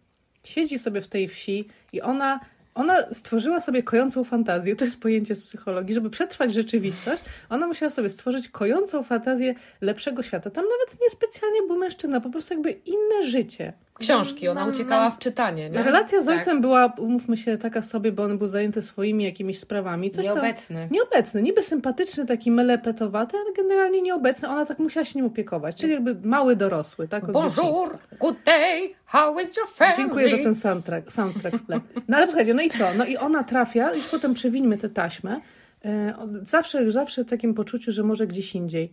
Siedzi 0.44 0.78
sobie 0.78 1.00
w 1.00 1.08
tej 1.08 1.28
wsi 1.28 1.68
i 1.92 2.00
ona, 2.00 2.40
ona 2.74 3.14
stworzyła 3.14 3.60
sobie 3.60 3.82
kojącą 3.82 4.24
fantazję. 4.24 4.76
To 4.76 4.84
jest 4.84 5.00
pojęcie 5.00 5.34
z 5.34 5.42
psychologii. 5.42 5.94
Żeby 5.94 6.10
przetrwać 6.10 6.52
rzeczywistość, 6.52 7.22
ona 7.48 7.66
musiała 7.66 7.90
sobie 7.90 8.10
stworzyć 8.10 8.48
kojącą 8.48 9.02
fantazję 9.02 9.54
lepszego 9.80 10.22
świata. 10.22 10.50
Tam 10.50 10.64
nawet 10.64 11.00
niespecjalnie 11.02 11.62
był 11.62 11.76
mężczyzna, 11.76 12.20
po 12.20 12.30
prostu 12.30 12.54
jakby 12.54 12.70
inne 12.70 13.30
życie. 13.30 13.72
Książki, 14.02 14.48
ona 14.48 14.66
uciekała 14.66 15.10
w 15.10 15.18
czytanie, 15.18 15.70
nie? 15.70 15.82
Relacja 15.82 16.22
z 16.22 16.26
Tak. 16.26 16.38
ojcem 16.38 16.60
była, 16.60 16.92
umówmy 16.98 17.36
się, 17.36 17.58
taka 17.58 17.82
sobie, 17.82 18.12
bo 18.12 18.22
on 18.22 18.38
był 18.38 18.48
zajęty 18.48 18.82
swoimi 18.82 19.24
jakimiś 19.24 19.58
sprawami. 19.58 20.10
Coś 20.10 20.26
tam, 20.26 20.34
Nieobecny. 20.34 20.88
Nieobecny, 20.90 21.42
niby 21.42 21.62
sympatyczny, 21.62 22.26
taki 22.26 22.50
melepetowaty, 22.50 23.36
ale 23.36 23.52
generalnie 23.52 24.02
nieobecny. 24.02 24.48
Ona 24.48 24.66
tak 24.66 24.78
musiała 24.78 25.04
się 25.04 25.18
nim 25.18 25.26
opiekować, 25.26 25.76
czyli 25.76 25.92
jakby 25.92 26.14
mały 26.28 26.56
dorosły, 26.56 27.08
tak? 27.08 27.32
Bonjour, 27.32 27.98
good 28.20 28.36
day, 28.46 28.90
how 29.04 29.40
is 29.40 29.56
your 29.56 29.68
family? 29.68 29.96
Dziękuję 29.96 30.28
za 30.30 30.36
ten 30.36 30.54
soundtrack, 30.54 31.12
soundtrack 31.12 31.66
tle. 31.66 31.80
No 32.08 32.16
ale 32.16 32.26
słuchajcie, 32.26 32.54
no 32.54 32.62
i 32.62 32.70
co? 32.70 32.84
No 32.96 33.04
i 33.04 33.16
ona 33.16 33.44
trafia, 33.44 33.90
i 33.90 34.00
potem 34.10 34.34
przewińmy 34.34 34.78
tę 34.78 34.88
taśmę, 34.88 35.40
e, 35.84 36.14
zawsze, 36.42 36.92
zawsze 36.92 37.24
w 37.24 37.26
takim 37.30 37.54
poczuciu, 37.54 37.92
że 37.92 38.02
może 38.02 38.26
gdzieś 38.26 38.54
indziej. 38.54 38.92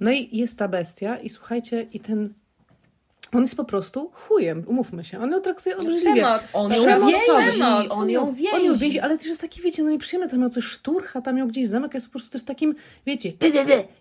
No 0.00 0.10
i 0.10 0.36
jest 0.36 0.58
ta 0.58 0.68
bestia 0.68 1.16
i 1.18 1.30
słuchajcie, 1.30 1.86
i 1.92 2.00
ten... 2.00 2.34
On 3.32 3.40
jest 3.40 3.56
po 3.56 3.64
prostu 3.64 4.10
chujem, 4.12 4.64
umówmy 4.66 5.04
się. 5.04 5.18
On 5.18 5.32
ją 5.32 5.40
traktuje 5.40 5.76
obrzydliwie. 5.76 6.12
Przemoc. 6.12 6.50
On 6.52 6.72
ją 6.72 7.06
więzi, 7.06 7.14
przemoc. 7.52 7.86
on 7.90 8.10
ją 8.10 8.22
On 8.22 8.34
ją 8.34 8.34
więzi. 8.34 8.78
więzi, 8.80 9.00
ale 9.00 9.18
też 9.18 9.26
jest 9.26 9.40
taki, 9.40 9.62
wiecie, 9.62 9.82
no 9.82 9.90
nieprzyjemny, 9.90 10.30
tam 10.30 10.40
ją 10.42 10.50
coś 10.50 10.64
szturcha, 10.64 11.20
tam 11.20 11.38
ją 11.38 11.48
gdzieś 11.48 11.68
zamyka, 11.68 11.96
jest 11.96 12.06
po 12.06 12.10
prostu 12.12 12.30
też 12.30 12.42
takim, 12.42 12.74
wiecie, 13.06 13.32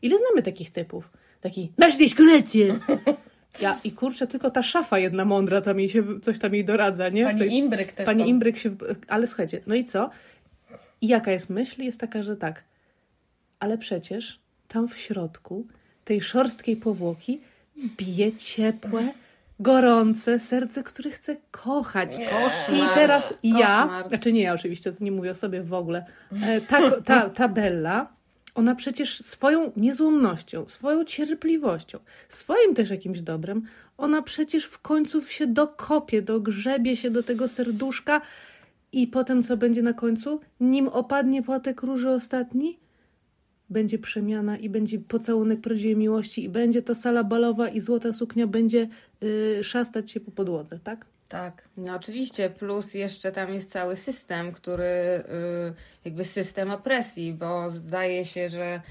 ile 0.02 0.18
znamy 0.18 0.44
takich 0.44 0.72
typów? 0.72 1.10
Taki, 1.42 1.72
masz 1.78 1.96
gdzieś 1.96 2.16
kolację. 2.16 2.80
Ja, 3.62 3.80
i 3.84 3.92
kurczę, 3.92 4.28
tylko 4.28 4.52
ta 4.52 4.64
szafa 4.64 5.00
jedna 5.00 5.26
mądra 5.26 5.62
tam 5.62 5.80
jej 5.80 5.90
się, 5.90 6.22
coś 6.22 6.40
tam 6.40 6.54
jej 6.54 6.66
doradza, 6.66 7.10
nie? 7.10 7.26
Pani 7.26 7.58
Imbryk 7.58 7.92
też 7.92 8.06
Pani 8.06 8.20
tam. 8.20 8.28
Imbryk 8.28 8.58
się. 8.58 8.76
Ale 9.08 9.28
słuchajcie, 9.28 9.62
no 9.68 9.76
i 9.76 9.86
co? 9.86 10.10
I 11.02 11.08
jaka 11.08 11.32
jest 11.32 11.50
myśl? 11.50 11.84
Jest 11.84 12.00
taka, 12.00 12.24
że 12.24 12.38
tak. 12.38 12.64
Ale 13.60 13.78
przecież 13.78 14.40
tam 14.68 14.88
w 14.88 14.98
środku 14.98 15.66
tej 16.06 16.22
szorstkiej 16.22 16.76
powłoki 16.76 17.42
bije 17.98 18.32
ciepłe, 18.32 19.14
gorące 19.60 20.40
serce, 20.40 20.84
które 20.84 21.12
chce 21.12 21.36
kochać. 21.52 22.12
Koszmar. 22.16 22.92
I 22.92 22.96
teraz 22.96 23.34
ja, 23.44 23.82
Koszmar. 23.82 24.10
znaczy 24.10 24.34
nie 24.34 24.42
ja 24.42 24.54
oczywiście, 24.54 24.92
to 24.92 25.04
nie 25.04 25.12
mówię 25.12 25.32
o 25.32 25.36
sobie 25.36 25.64
w 25.64 25.74
ogóle, 25.74 26.06
e, 26.44 26.62
ta, 26.62 26.92
ta, 26.92 27.30
ta 27.30 27.48
Bella, 27.48 28.08
ona 28.56 28.76
przecież 28.76 29.20
swoją 29.20 29.72
niezłomnością, 29.78 30.68
swoją 30.68 31.06
cierpliwością, 31.06 32.00
swoim 32.30 32.76
też 32.76 32.90
jakimś 32.90 33.22
dobrem, 33.22 33.62
ona 33.98 34.22
przecież 34.22 34.66
w 34.66 34.80
końcu 34.80 35.22
się 35.22 35.48
dokopie, 35.48 36.22
dogrzebie 36.22 36.98
się 36.98 37.12
do 37.12 37.24
tego 37.24 37.48
serduszka 37.48 38.22
i 38.92 39.08
potem 39.08 39.44
co 39.44 39.58
będzie 39.58 39.82
na 39.82 39.94
końcu? 39.94 40.40
Nim 40.60 40.88
opadnie 40.88 41.44
płatek 41.44 41.82
róży 41.82 42.10
ostatni, 42.10 42.80
będzie 43.72 44.00
przemiana 44.00 44.58
i 44.58 44.70
będzie 44.70 45.00
pocałunek 45.00 45.62
prawdziwej 45.62 45.96
miłości 45.96 46.44
i 46.44 46.50
będzie 46.50 46.82
ta 46.82 46.96
sala 46.96 47.24
balowa 47.24 47.70
i 47.70 47.80
złota 47.80 48.14
suknia 48.14 48.48
będzie 48.48 48.88
y, 49.24 49.64
szastać 49.64 50.12
się 50.12 50.20
po 50.20 50.32
podłodze, 50.32 50.80
tak? 50.84 51.06
Tak. 51.30 51.64
No 51.78 51.96
oczywiście, 51.96 52.50
plus 52.50 52.94
jeszcze 52.94 53.32
tam 53.32 53.54
jest 53.54 53.72
cały 53.72 53.96
system, 53.96 54.52
który 54.52 54.84
y, 54.84 55.24
jakby 56.06 56.24
system 56.24 56.72
opresji, 56.72 57.34
bo 57.34 57.70
zdaje 57.70 58.26
się, 58.26 58.50
że 58.50 58.82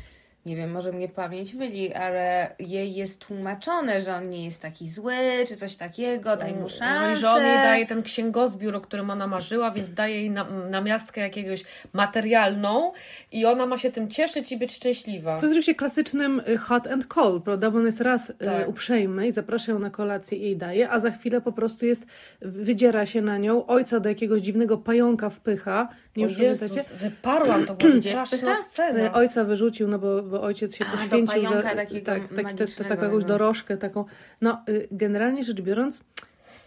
nie 0.46 0.56
wiem, 0.56 0.70
może 0.70 0.92
mnie 0.92 1.08
pamięć 1.08 1.54
myli, 1.54 1.94
ale 1.94 2.54
jej 2.58 2.94
jest 2.94 3.26
tłumaczone, 3.26 4.00
że 4.00 4.14
on 4.14 4.30
nie 4.30 4.44
jest 4.44 4.62
taki 4.62 4.88
zły, 4.88 5.14
czy 5.48 5.56
coś 5.56 5.76
takiego, 5.76 6.36
daj 6.36 6.54
mu 6.54 6.68
szansę. 6.68 7.06
No 7.06 7.12
i 7.12 7.16
że 7.16 7.30
on 7.30 7.44
jej 7.44 7.56
daje 7.56 7.86
ten 7.86 8.02
księgozbiór, 8.02 8.76
o 8.76 8.80
którym 8.80 9.10
ona 9.10 9.26
marzyła, 9.26 9.70
więc 9.70 9.92
daje 9.92 10.14
jej 10.14 10.30
na, 10.30 10.44
namiastkę 10.44 11.20
jakiegoś 11.20 11.64
materialną 11.92 12.92
i 13.32 13.46
ona 13.46 13.66
ma 13.66 13.78
się 13.78 13.92
tym 13.92 14.08
cieszyć 14.08 14.52
i 14.52 14.56
być 14.56 14.74
szczęśliwa. 14.74 15.36
Co 15.36 15.46
jest 15.46 15.52
oczywiście 15.52 15.74
klasycznym 15.74 16.42
y, 16.48 16.56
hot 16.58 16.86
and 16.86 17.06
cold, 17.06 17.44
prawda? 17.44 17.70
Bo 17.70 17.78
on 17.78 17.86
jest 17.86 18.00
raz 18.00 18.30
y, 18.30 18.34
Tak. 18.34 18.68
uprzejmy 18.68 19.26
i 19.26 19.32
zaprasza 19.32 19.72
ją 19.72 19.78
na 19.78 19.90
kolację 19.90 20.38
i 20.38 20.42
jej 20.42 20.56
daje, 20.56 20.90
a 20.90 20.98
za 21.00 21.10
chwilę 21.10 21.40
po 21.40 21.52
prostu 21.52 21.86
jest, 21.86 22.06
wydziera 22.40 23.06
się 23.06 23.22
na 23.22 23.38
nią, 23.38 23.66
ojca 23.66 24.00
do 24.00 24.08
jakiegoś 24.08 24.42
dziwnego 24.42 24.78
pająka 24.78 25.30
wpycha. 25.30 25.88
Nie 26.16 26.28
czy 26.28 26.34
pamiętacie? 26.34 26.82
Wyparłam, 26.98 27.66
to 27.66 27.74
była 27.74 28.26
straszna 28.26 28.54
scena. 28.54 29.12
Ojca 29.12 29.44
wyrzucił, 29.44 29.88
no 29.88 29.98
bo, 29.98 30.22
bo 30.22 30.42
ojciec 30.42 30.76
się 30.76 30.84
A, 30.86 30.96
poświęcił. 30.96 31.42
za, 31.42 31.62
takiego 31.62 32.06
tak, 32.06 32.28
tak, 32.34 32.44
magicznego, 32.44 32.88
taką 32.88 33.02
jakąś 33.02 33.22
no. 33.22 33.28
dorożkę, 33.28 33.76
taką. 33.76 34.04
No, 34.40 34.62
y, 34.68 34.88
generalnie 34.90 35.44
rzecz 35.44 35.60
biorąc, 35.60 36.04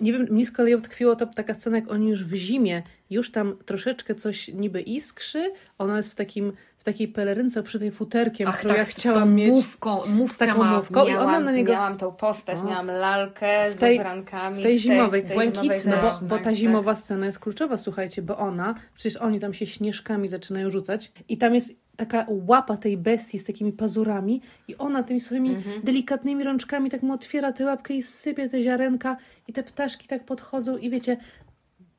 nie 0.01 0.13
wiem, 0.13 0.27
mnie 0.29 0.45
z 0.45 0.51
kolei 0.51 0.75
utkwiło 0.75 1.15
to 1.15 1.25
taka 1.25 1.53
scena, 1.53 1.77
jak 1.77 1.91
oni 1.91 2.09
już 2.09 2.23
w 2.23 2.33
zimie, 2.33 2.83
już 3.09 3.31
tam 3.31 3.57
troszeczkę 3.65 4.15
coś 4.15 4.47
niby 4.47 4.81
iskrzy, 4.81 5.51
ona 5.77 5.97
jest 5.97 6.11
w 6.11 6.15
takim, 6.15 6.53
w 6.83 6.85
takiej 6.85 7.07
pelerynce 7.07 7.63
przy 7.63 7.79
tej 7.79 7.91
futerkiem, 7.91 8.47
Ach, 8.47 8.57
którą 8.59 8.69
tak, 8.73 8.77
ja 8.77 8.85
chciałam 8.85 9.35
mieć. 9.35 9.49
Mówką, 9.49 10.01
mówka 10.07 10.47
taką 10.47 10.63
ma. 10.63 10.77
mówką. 10.77 10.99
i 11.07 11.09
ona 11.11 11.25
miałam, 11.25 11.43
na 11.43 11.51
niego- 11.51 11.71
miałam 11.71 11.97
tą 11.97 12.11
postać, 12.11 12.59
O. 12.59 12.63
miałam 12.63 12.87
lalkę 12.87 13.71
z 13.71 13.77
tej- 13.77 13.97
ubrankami. 13.97 14.55
W 14.59 14.63
tej 14.63 14.79
zimowej, 14.79 15.21
w 15.21 15.25
tej 15.25 15.35
błękitnej, 15.35 15.79
zimowej 15.79 16.01
bo, 16.01 16.25
bo 16.27 16.35
tak, 16.35 16.43
ta 16.43 16.49
tak. 16.49 16.55
zimowa 16.55 16.95
scena 16.95 17.25
jest 17.25 17.39
kluczowa, 17.39 17.77
słuchajcie, 17.77 18.21
bo 18.21 18.37
ona, 18.37 18.75
przecież 18.95 19.21
oni 19.21 19.39
tam 19.39 19.53
się 19.53 19.65
śnieżkami 19.67 20.27
zaczynają 20.27 20.69
rzucać 20.69 21.11
i 21.29 21.37
tam 21.37 21.55
jest 21.55 21.71
taka 21.95 22.25
łapa 22.47 22.77
tej 22.77 22.97
bestii 22.97 23.39
z 23.39 23.45
takimi 23.45 23.71
pazurami 23.71 24.41
i 24.67 24.77
ona 24.77 25.03
tymi 25.03 25.21
swoimi 25.21 25.49
Mhm. 25.55 25.81
delikatnymi 25.83 26.43
rączkami 26.43 26.89
tak 26.89 27.01
mu 27.03 27.13
otwiera 27.13 27.51
tę 27.51 27.65
łapkę 27.65 27.93
i 27.93 28.03
sypie 28.03 28.49
te 28.49 28.61
ziarenka 28.61 29.17
i 29.47 29.53
te 29.53 29.63
ptaszki 29.63 30.07
tak 30.07 30.23
podchodzą 30.25 30.77
i 30.77 30.89
wiecie, 30.89 31.17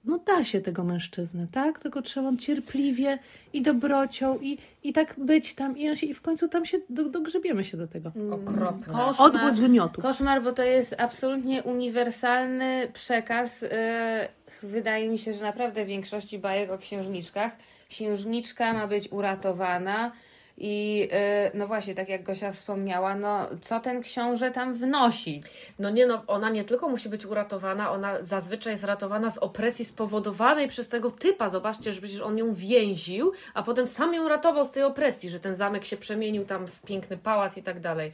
no 0.05 0.19
da 0.19 0.45
się 0.45 0.61
tego 0.61 0.85
mężczyznę, 0.85 1.47
tak? 1.53 1.79
Tylko 1.79 2.03
trzeba 2.03 2.29
on 2.29 2.39
cierpliwie 2.39 3.19
i 3.53 3.63
dobrocią 3.63 4.39
i, 4.39 4.59
i 4.83 4.93
tak 4.93 5.15
być 5.19 5.55
tam 5.55 5.79
i, 5.79 5.89
on 5.89 5.97
się, 5.97 6.07
i 6.07 6.15
w 6.15 6.23
końcu 6.23 6.49
tam 6.49 6.67
się 6.67 6.79
do, 6.91 7.09
dogrzebiemy 7.09 7.65
się 7.65 7.77
do 7.77 7.89
tego. 7.89 8.13
Okropne. 8.33 8.87
Koszmar. 8.87 9.29
Odgłos 9.29 9.59
wymiotów. 9.59 10.05
Koszmar, 10.05 10.43
bo 10.43 10.53
to 10.53 10.63
jest 10.63 10.95
absolutnie 10.99 11.63
uniwersalny 11.63 12.89
przekaz. 12.93 13.63
Yy, 13.63 13.69
Wydaje 14.63 15.09
mi 15.09 15.19
się, 15.19 15.33
że 15.33 15.43
naprawdę 15.43 15.85
w 15.85 15.89
większości 15.89 16.39
bajek 16.39 16.71
o 16.71 16.79
księżniczkach 16.79 17.57
księżniczka 17.89 18.73
ma 18.73 18.87
być 18.87 19.13
uratowana. 19.13 20.13
I 20.59 20.99
yy, 20.99 21.51
no 21.55 21.67
właśnie, 21.67 21.95
tak 21.95 22.09
jak 22.09 22.23
Gosia 22.23 22.53
wspomniała, 22.53 23.15
no 23.15 23.49
co 23.61 23.81
ten 23.81 24.03
książę 24.03 24.51
tam 24.51 24.75
wnosi? 24.75 25.43
No 25.79 25.91
nie 25.91 26.07
no, 26.07 26.23
ona 26.27 26.51
nie 26.51 26.65
tylko 26.65 26.89
musi 26.89 27.09
być 27.09 27.27
uratowana, 27.27 27.93
ona 27.93 28.23
zazwyczaj 28.23 28.73
jest 28.73 28.85
ratowana 28.85 29.31
z 29.31 29.39
opresji 29.39 29.85
spowodowanej 29.85 30.69
przez 30.69 30.89
tego 30.89 31.11
typa. 31.11 31.49
Zobaczcie, 31.49 31.93
że 31.93 32.01
przecież 32.01 32.21
on 32.21 32.39
ją 32.39 32.55
więził, 32.55 33.33
a 33.55 33.63
potem 33.63 33.87
sam 33.87 34.15
ją 34.15 34.29
ratował 34.29 34.67
z 34.67 34.71
tej 34.71 34.83
opresji, 34.83 35.31
że 35.31 35.41
ten 35.41 35.57
zamek 35.57 35.85
się 35.85 35.97
przemienił 35.97 36.45
tam 36.45 36.67
w 36.67 36.83
piękny 36.83 37.17
pałac 37.17 37.57
i 37.57 37.63
tak 37.63 37.81
dalej. 37.81 38.13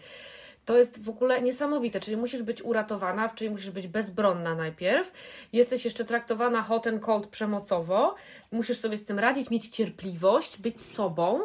To 0.64 0.78
jest 0.78 1.04
w 1.04 1.08
ogóle 1.08 1.42
niesamowite, 1.42 2.00
czyli 2.00 2.16
musisz 2.16 2.42
być 2.42 2.62
uratowana, 2.62 3.28
czyli 3.28 3.50
musisz 3.50 3.70
być 3.70 3.88
bezbronna 3.88 4.54
najpierw. 4.54 5.12
Jesteś 5.52 5.84
jeszcze 5.84 6.04
traktowana 6.04 6.62
hot 6.62 6.86
and 6.86 7.02
cold 7.02 7.26
przemocowo. 7.26 8.14
Musisz 8.52 8.78
sobie 8.78 8.96
z 8.96 9.04
tym 9.04 9.18
radzić, 9.18 9.50
mieć 9.50 9.68
cierpliwość, 9.68 10.58
być 10.58 10.80
sobą. 10.80 11.40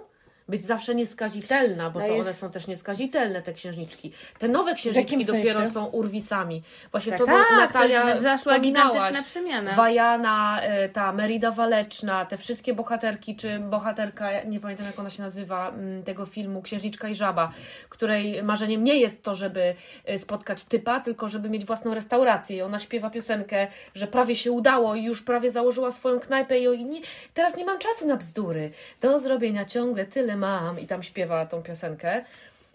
Być 0.47 0.61
zawsze 0.61 0.95
nieskazitelna, 0.95 1.89
bo 1.89 1.99
No 1.99 2.05
to 2.05 2.11
jest- 2.13 2.27
one 2.27 2.33
są 2.33 2.51
też 2.51 2.67
nieskazitelne, 2.67 3.41
te 3.41 3.53
księżniczki. 3.53 4.11
Te 4.39 4.47
nowe 4.47 4.73
księżniczki 4.73 5.25
dopiero 5.25 5.59
sensie? 5.59 5.71
są 5.71 5.85
urwisami. 5.85 6.63
Właśnie 6.91 7.11
Tak, 7.11 7.19
to, 7.19 7.25
tak, 7.25 7.47
Natalia 7.57 8.13
to 8.13 8.19
zaszła 8.19 8.59
gigantyczna 8.59 9.23
przemiana. 9.23 9.75
Wajana, 9.75 10.61
y, 10.85 10.89
ta 10.89 11.11
Merida 11.13 11.51
Waleczna, 11.51 12.25
te 12.25 12.37
wszystkie 12.37 12.73
bohaterki, 12.73 13.35
czy 13.35 13.59
bohaterka, 13.59 14.43
nie 14.43 14.59
pamiętam 14.59 14.85
jak 14.85 14.99
ona 14.99 15.09
się 15.09 15.23
nazywa, 15.23 15.69
mm, 15.69 16.03
tego 16.03 16.25
filmu 16.25 16.61
Księżniczka 16.61 17.09
i 17.09 17.15
Żaba, 17.15 17.51
której 17.89 18.43
marzeniem 18.43 18.83
nie 18.83 18.97
jest 18.99 19.23
to, 19.23 19.35
żeby 19.35 19.75
y, 20.09 20.19
spotkać 20.19 20.63
typa, 20.63 20.99
tylko 20.99 21.27
żeby 21.27 21.49
mieć 21.49 21.65
własną 21.65 21.93
restaurację. 21.93 22.57
I 22.57 22.61
ona 22.61 22.79
śpiewa 22.79 23.09
piosenkę, 23.09 23.67
że 23.95 24.07
prawie 24.07 24.35
się 24.35 24.51
udało 24.51 24.95
i 24.95 25.03
już 25.03 25.21
prawie 25.21 25.51
założyła 25.51 25.91
swoją 25.91 26.19
knajpę 26.19 26.59
i, 26.59 26.63
i 26.63 26.85
nie, 26.85 27.01
teraz 27.33 27.57
nie 27.57 27.65
mam 27.65 27.79
czasu 27.79 28.07
na 28.07 28.17
bzdury. 28.17 28.71
Do 29.01 29.19
zrobienia 29.19 29.65
ciągle 29.65 30.05
tyle 30.05 30.34
mam. 30.35 30.79
I 30.79 30.87
tam 30.87 31.03
śpiewa 31.03 31.45
tą 31.45 31.63
piosenkę. 31.63 32.25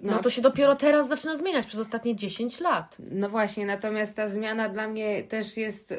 No, 0.00 0.12
No. 0.12 0.18
to 0.22 0.30
się 0.30 0.42
dopiero 0.42 0.76
teraz 0.76 1.08
zaczyna 1.08 1.36
zmieniać 1.36 1.66
przez 1.66 1.80
ostatnie 1.80 2.16
10 2.16 2.60
lat. 2.60 2.96
No 3.10 3.28
właśnie, 3.28 3.66
natomiast 3.66 4.16
ta 4.16 4.28
zmiana 4.28 4.68
dla 4.68 4.88
mnie 4.88 5.22
też 5.22 5.56
jest 5.56 5.90
yy, 5.90 5.98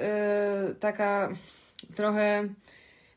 taka 0.80 1.30
trochę. 1.96 2.48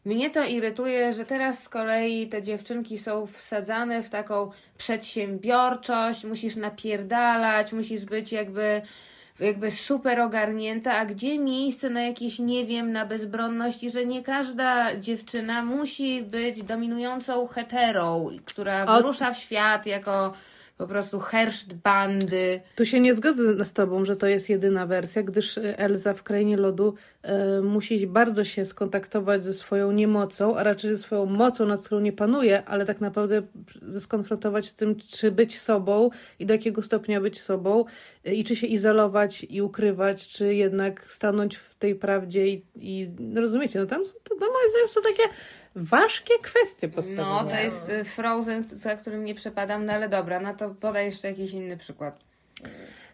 Mnie 0.04 0.30
to 0.30 0.44
irytuje, 0.44 1.12
że 1.12 1.24
teraz 1.24 1.62
z 1.62 1.68
kolei 1.68 2.28
te 2.28 2.42
dziewczynki 2.42 2.98
są 2.98 3.26
wsadzane 3.26 4.02
w 4.02 4.10
taką 4.10 4.50
przedsiębiorczość, 4.78 6.24
musisz 6.24 6.56
napierdalać, 6.56 7.72
musisz 7.72 8.04
być 8.04 8.32
jakby 8.32 8.82
jakby 9.40 9.70
super 9.70 10.20
ogarnięta, 10.20 10.92
a 10.94 11.04
gdzie 11.04 11.38
miejsce 11.38 11.90
na 11.90 12.00
jakieś, 12.02 12.38
nie 12.38 12.64
wiem, 12.64 12.92
na 12.92 13.06
bezbronność 13.06 13.84
i 13.84 13.90
że 13.90 14.06
nie 14.06 14.22
każda 14.22 14.96
dziewczyna 14.96 15.62
musi 15.64 16.22
być 16.22 16.62
dominującą 16.62 17.46
heterą, 17.46 18.28
która 18.44 18.84
O- 18.84 18.96
wyrusza 18.96 19.30
w 19.30 19.38
świat 19.38 19.86
jako 19.86 20.32
po 20.76 20.86
prostu 20.86 21.20
herszt 21.20 21.74
bandy. 21.74 22.60
Tu 22.76 22.84
się 22.84 23.00
nie 23.00 23.14
zgodzę 23.14 23.64
z 23.64 23.72
Tobą, 23.72 24.04
że 24.04 24.16
to 24.16 24.26
jest 24.26 24.48
jedyna 24.48 24.86
wersja, 24.86 25.22
gdyż 25.22 25.58
Elza 25.62 26.14
w 26.14 26.22
Krainie 26.22 26.56
Lodu 26.56 26.94
e, 27.22 27.60
musi 27.60 28.06
bardzo 28.06 28.44
się 28.44 28.64
skontaktować 28.64 29.44
ze 29.44 29.52
swoją 29.52 29.92
niemocą, 29.92 30.56
a 30.56 30.62
raczej 30.62 30.90
ze 30.90 31.02
swoją 31.02 31.26
mocą, 31.26 31.66
nad 31.66 31.82
którą 31.84 32.00
nie 32.00 32.12
panuje, 32.12 32.64
ale 32.64 32.86
tak 32.86 33.00
naprawdę 33.00 33.42
skonfrontować 33.98 34.66
z 34.66 34.74
tym, 34.74 34.96
czy 34.96 35.30
być 35.30 35.60
sobą 35.60 36.10
i 36.38 36.46
do 36.46 36.54
jakiego 36.54 36.82
stopnia 36.82 37.20
być 37.20 37.40
sobą 37.40 37.84
i 38.24 38.44
czy 38.44 38.56
się 38.56 38.66
izolować 38.66 39.46
i 39.50 39.62
ukrywać, 39.62 40.28
czy 40.28 40.54
jednak 40.54 41.04
stanąć 41.10 41.56
w 41.56 41.74
tej 41.74 41.94
prawdzie 41.94 42.46
i, 42.46 42.64
i 42.76 43.10
no 43.18 43.40
rozumiecie, 43.40 43.80
no 43.80 43.86
tam 43.86 44.06
są, 44.06 44.12
to, 44.12 44.34
no 44.40 44.46
moim 44.46 44.70
zdaniem 44.70 44.88
są 44.88 45.00
takie 45.02 45.22
ważkie 45.76 46.34
kwestie 46.42 46.88
postawione. 46.88 47.22
No, 47.22 47.44
to 47.44 47.56
jest 47.56 47.88
y, 47.88 48.04
Frozen, 48.04 48.62
za 48.62 48.96
którym 48.96 49.24
nie 49.24 49.34
przepadam, 49.34 49.86
no 49.86 49.92
ale 49.92 50.08
dobra, 50.08 50.40
no 50.40 50.54
to 50.54 50.70
podaj 50.70 51.04
jeszcze 51.04 51.28
jakiś 51.28 51.52
inny 51.52 51.76
przykład. 51.76 52.24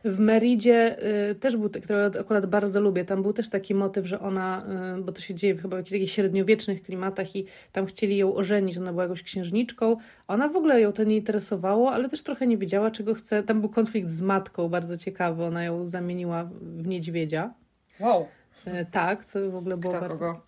W 0.05 0.19
Meridzie 0.19 0.97
y, 1.31 1.35
też 1.35 1.57
był, 1.57 1.71
który 1.71 2.05
akurat 2.21 2.47
bardzo 2.47 2.81
lubię, 2.81 3.05
tam 3.05 3.23
był 3.23 3.33
też 3.33 3.49
taki 3.49 3.75
motyw, 3.75 4.07
że 4.07 4.21
ona, 4.21 4.65
y, 4.99 5.03
bo 5.03 5.13
to 5.13 5.21
się 5.21 5.35
dzieje 5.35 5.57
chyba 5.57 5.77
w 5.77 5.79
jakichś 5.79 5.93
takich 5.93 6.11
średniowiecznych 6.11 6.83
klimatach 6.83 7.37
i 7.37 7.47
tam 7.73 7.87
chcieli 7.87 8.17
ją 8.17 8.35
ożenić, 8.35 8.79
ona 8.79 8.91
była 8.91 9.03
jakąś 9.03 9.23
księżniczką, 9.23 9.97
ona 10.29 10.49
w 10.49 10.57
ogóle 10.57 10.81
ją 10.81 10.93
to 10.93 11.05
nie 11.05 11.17
interesowało, 11.17 11.93
ale 11.93 12.09
też 12.09 12.23
trochę 12.23 12.47
nie 12.47 12.59
wiedziała, 12.59 12.91
czego 12.91 13.15
chce. 13.15 13.43
Tam 13.43 13.61
był 13.61 13.71
konflikt 13.71 14.11
z 14.11 14.21
matką, 14.21 14.69
bardzo 14.69 14.99
ciekawy, 14.99 15.45
ona 15.45 15.65
ją 15.65 15.87
zamieniła 15.87 16.51
w 16.61 16.87
niedźwiedzia. 16.87 17.55
Wow. 18.01 18.27
Y, 18.67 18.87
Tak, 18.91 19.25
co 19.25 19.51
w 19.51 19.57
ogóle 19.57 19.77
było 19.77 19.93
Kto 19.93 20.01
bardzo... 20.01 20.19
kogo? 20.19 20.41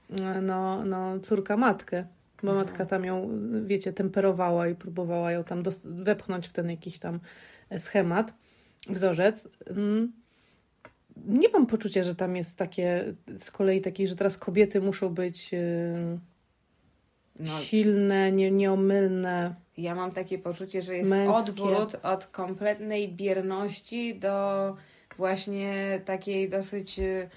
No, 0.42 0.84
no, 0.84 1.18
córka 1.20 1.56
matkę. 1.56 2.04
Bo 2.42 2.54
matka 2.54 2.86
tam 2.86 3.04
ją, 3.04 3.28
wiecie, 3.66 3.92
temperowała 3.92 4.68
i 4.68 4.74
próbowała 4.74 5.32
ją 5.32 5.44
tam 5.44 5.62
dos- 5.62 5.80
wepchnąć 5.84 6.48
w 6.48 6.52
ten 6.52 6.70
jakiś 6.70 6.98
tam 6.98 7.20
e, 7.70 7.80
schemat, 7.80 8.34
wzorzec. 8.88 9.48
Mm. 9.70 10.12
Nie 11.26 11.48
mam 11.48 11.66
poczucia, 11.66 12.02
że 12.02 12.14
tam 12.14 12.36
jest 12.36 12.56
takie, 12.56 13.14
z 13.38 13.50
kolei 13.50 13.80
takie, 13.80 14.06
że 14.08 14.16
teraz 14.16 14.38
kobiety 14.38 14.80
muszą 14.80 15.08
być 15.08 15.54
y, 15.54 16.18
No, 17.40 17.58
silne, 17.58 18.32
nie, 18.32 18.50
nieomylne. 18.50 19.54
ja 19.78 19.94
mam 19.94 20.12
takie 20.12 20.38
poczucie, 20.38 20.82
że 20.82 20.96
jest 20.96 21.10
Męskie. 21.10 21.34
odwrót 21.38 21.96
od 22.02 22.26
kompletnej 22.26 23.12
bierności 23.14 24.18
do 24.18 24.76
właśnie 25.16 26.00
takiej 26.04 26.48
dosyć 26.48 26.98
y, 26.98 27.28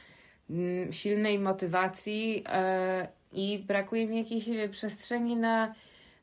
silnej 0.91 1.39
motywacji 1.39 2.43
e, 2.47 3.07
i 3.33 3.59
brakuje 3.67 4.07
mi 4.07 4.17
jakiejś 4.17 4.45
wiem, 4.49 4.69
przestrzeni 4.71 5.35
na 5.35 5.73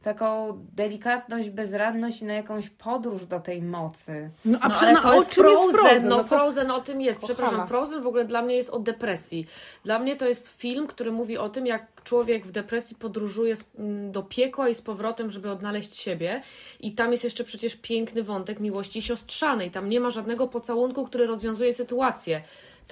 taką 0.02 0.58
delikatność, 0.76 1.50
bezradność 1.50 2.22
i 2.22 2.24
na 2.24 2.32
jakąś 2.34 2.70
podróż 2.70 3.26
do 3.26 3.40
tej 3.40 3.62
mocy. 3.62 4.30
No, 4.44 4.58
a 4.60 4.68
No, 4.68 4.74
przy, 4.74 4.86
ale 4.86 5.00
to 5.00 5.08
o 5.08 5.14
jest 5.14 5.30
czym 5.30 5.44
Frozen, 5.44 5.62
jest 5.66 5.76
Frozen? 5.78 6.08
no 6.08 6.16
to- 6.18 6.24
Frozen 6.24 6.70
o 6.70 6.80
tym 6.80 7.00
jest, 7.00 7.20
Kochana. 7.20 7.34
przepraszam, 7.36 7.68
Frozen 7.68 8.02
w 8.02 8.06
ogóle 8.06 8.24
dla 8.24 8.42
mnie 8.42 8.54
jest 8.56 8.70
o 8.70 8.78
depresji. 8.78 9.46
Dla 9.84 9.98
mnie 9.98 10.16
to 10.16 10.28
jest 10.28 10.48
film, 10.60 10.86
który 10.86 11.12
mówi 11.12 11.38
o 11.38 11.48
tym, 11.48 11.66
jak 11.66 12.02
człowiek 12.04 12.46
w 12.46 12.50
depresji 12.50 12.96
podróżuje 12.96 13.56
z- 13.56 13.64
m, 13.78 14.12
do 14.12 14.22
piekła 14.22 14.68
i 14.68 14.74
z 14.74 14.82
powrotem, 14.82 15.30
żeby 15.30 15.50
odnaleźć 15.50 15.94
siebie 15.96 16.42
i 16.80 16.92
tam 16.92 17.12
jest 17.12 17.24
jeszcze 17.24 17.44
przecież 17.44 17.76
piękny 17.76 18.22
wątek 18.22 18.60
miłości 18.60 19.02
siostrzanej, 19.02 19.70
tam 19.70 19.88
nie 19.88 20.00
ma 20.00 20.10
żadnego 20.10 20.48
pocałunku, 20.48 21.06
który 21.06 21.26
rozwiązuje 21.26 21.74
sytuację. 21.74 22.42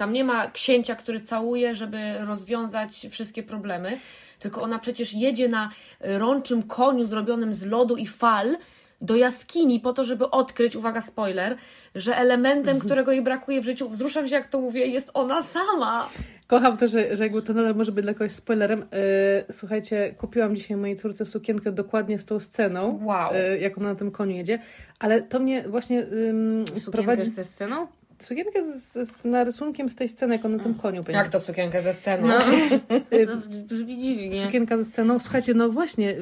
Tam 0.01 0.13
nie 0.13 0.23
ma 0.23 0.47
księcia, 0.51 0.95
który 0.95 1.19
całuje, 1.19 1.75
żeby 1.75 1.97
rozwiązać 2.19 3.07
wszystkie 3.09 3.43
problemy, 3.43 3.97
tylko 4.39 4.61
ona 4.61 4.79
przecież 4.79 5.13
jedzie 5.13 5.47
na 5.47 5.69
rączym 6.01 6.63
koniu 6.63 7.05
zrobionym 7.05 7.53
z 7.53 7.65
lodu 7.65 7.95
i 7.95 8.07
fal 8.07 8.57
do 9.01 9.15
jaskini 9.15 9.79
po 9.79 9.93
to, 9.93 10.03
żeby 10.03 10.29
odkryć, 10.29 10.75
uwaga, 10.75 11.01
spoiler, 11.01 11.55
że 11.95 12.17
elementem, 12.17 12.79
którego 12.79 13.11
jej 13.11 13.21
brakuje 13.21 13.61
w 13.61 13.65
życiu, 13.65 13.89
wzruszam 13.89 14.27
się 14.27 14.35
jak 14.35 14.47
to 14.47 14.61
mówię, 14.61 14.87
jest 14.87 15.11
ona 15.13 15.43
sama. 15.43 16.09
Kocham 16.47 16.77
to, 16.77 16.87
że, 16.87 17.15
że 17.15 17.23
jakby 17.23 17.41
to 17.41 17.53
nadal 17.53 17.75
może 17.75 17.91
być 17.91 18.03
dla 18.03 18.13
kogoś 18.13 18.31
spoilerem. 18.31 18.79
Yy, 18.79 19.53
słuchajcie, 19.53 20.15
kupiłam 20.17 20.55
dzisiaj 20.55 20.77
mojej 20.77 20.95
córce 20.95 21.25
sukienkę 21.25 21.71
dokładnie 21.71 22.19
z 22.19 22.25
tą 22.25 22.39
sceną, 22.39 22.99
Wow. 23.03 23.33
yy, 23.33 23.59
jak 23.59 23.77
ona 23.77 23.89
na 23.89 23.95
tym 23.95 24.11
koniu 24.11 24.35
jedzie, 24.35 24.59
ale 24.99 25.21
to 25.21 25.39
mnie 25.39 25.63
właśnie 25.67 25.99
ym, 25.99 26.65
Sukienkę 26.67 26.81
sprowadzi... 26.81 27.29
ze 27.29 27.43
sceną? 27.43 27.87
Sukienkę 28.21 28.63
z, 28.63 28.83
z, 28.93 29.09
z 29.09 29.23
narysunkiem 29.23 29.89
z 29.89 29.95
tej 29.95 30.09
sceny, 30.09 30.35
jak 30.35 30.45
on 30.45 30.57
na 30.57 30.63
tym 30.63 30.75
koniu 30.75 31.03
będzie. 31.03 31.19
Jak 31.19 31.29
to 31.29 31.39
sukienkę 31.39 31.81
ze 31.81 31.93
sceny? 31.93 32.27
No, 32.27 32.39
Yy, 33.11 33.27
to 33.27 33.37
brzmi 33.47 33.97
dziwnie. 33.97 34.45
Sukienka 34.45 34.77
ze 34.77 34.85
sceną. 34.85 35.19
Słuchajcie, 35.19 35.53
no 35.53 35.69
właśnie, 35.69 36.15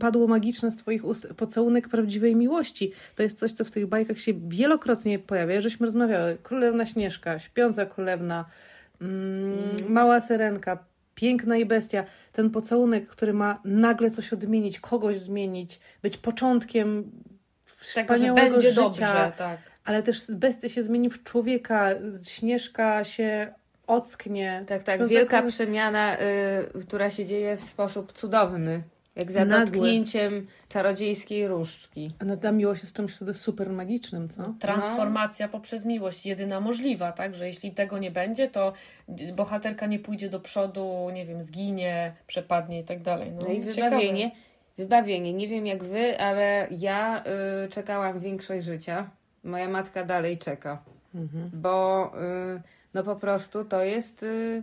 padło 0.00 0.26
magiczne 0.26 0.72
z 0.72 0.76
Twoich 0.76 1.04
ust 1.04 1.28
pocałunek 1.36 1.88
prawdziwej 1.88 2.36
miłości. 2.36 2.92
To 3.14 3.22
jest 3.22 3.38
coś, 3.38 3.52
co 3.52 3.64
w 3.64 3.70
tych 3.70 3.86
bajkach 3.86 4.18
się 4.18 4.32
wielokrotnie 4.48 5.18
pojawia. 5.18 5.60
Żeśmy 5.60 5.86
rozmawiały. 5.86 6.36
Królewna 6.42 6.86
Śnieżka, 6.86 7.38
Śpiąca 7.38 7.86
Królewna, 7.86 8.44
mm, 9.00 9.52
Mała 9.88 10.20
Syrenka, 10.20 10.84
Piękna 11.14 11.56
i 11.56 11.66
Bestia. 11.66 12.04
Ten 12.32 12.50
pocałunek, 12.50 13.08
który 13.08 13.32
ma 13.32 13.60
nagle 13.64 14.10
coś 14.10 14.32
odmienić, 14.32 14.80
kogoś 14.80 15.18
zmienić, 15.18 15.80
być 16.02 16.16
początkiem 16.16 17.02
Tego, 17.02 17.78
że 17.78 17.84
wspaniałego 17.84 18.50
będzie 18.50 18.68
życia. 18.68 18.82
dobrze, 18.82 19.32
tak. 19.38 19.69
Ale 19.90 20.02
też 20.02 20.30
bestia 20.30 20.68
się 20.68 20.82
zmieni 20.82 21.10
w 21.10 21.22
człowieka, 21.24 21.90
Śnieżka 22.28 23.04
się 23.04 23.54
ocknie. 23.86 24.64
Tak, 24.66 24.82
tak. 24.82 24.94
Śpiąca 24.96 25.14
Wielka 25.14 25.42
przemiana, 25.42 26.16
y, 26.20 26.80
która 26.80 27.10
się 27.10 27.26
dzieje 27.26 27.56
w 27.56 27.60
sposób 27.60 28.12
cudowny. 28.12 28.82
Jak 29.16 29.30
za 29.32 29.44
Nagły. 29.44 29.66
dotknięciem 29.66 30.46
czarodziejskiej 30.68 31.48
różdżki. 31.48 32.10
A 32.32 32.36
ta 32.36 32.52
miłość 32.52 32.82
jest 32.82 32.96
czymś 32.96 33.14
wtedy 33.14 33.34
super 33.34 33.70
magicznym, 33.70 34.28
co? 34.28 34.54
Transformacja 34.60 35.48
poprzez 35.48 35.84
miłość, 35.84 36.26
jedyna 36.26 36.60
możliwa, 36.60 37.12
tak? 37.12 37.34
Że 37.34 37.46
jeśli 37.46 37.72
tego 37.72 37.98
nie 37.98 38.10
będzie, 38.10 38.48
to 38.48 38.72
bohaterka 39.36 39.86
nie 39.86 39.98
pójdzie 39.98 40.28
do 40.28 40.40
przodu, 40.40 41.10
nie 41.14 41.26
wiem, 41.26 41.42
zginie, 41.42 42.12
przepadnie 42.26 42.80
i 42.80 42.84
tak 42.84 43.02
dalej. 43.02 43.32
No, 43.32 43.40
No 43.42 43.48
i 43.52 43.58
ciekawe. 43.58 43.74
wybawienie. 43.90 44.30
Wybawienie. 44.76 45.32
Nie 45.32 45.48
wiem 45.48 45.66
jak 45.66 45.84
wy, 45.84 46.20
ale 46.20 46.68
ja 46.70 47.24
y, 47.64 47.68
czekałam 47.68 48.20
większość 48.20 48.64
życia. 48.64 49.10
Moja 49.44 49.68
matka 49.68 50.04
dalej 50.04 50.38
czeka. 50.38 50.82
Mhm. 51.14 51.50
Bo 51.52 52.12
y, 52.56 52.60
no 52.94 53.02
po 53.04 53.16
prostu 53.16 53.64
to 53.64 53.82
jest 53.84 54.22
y, 54.22 54.62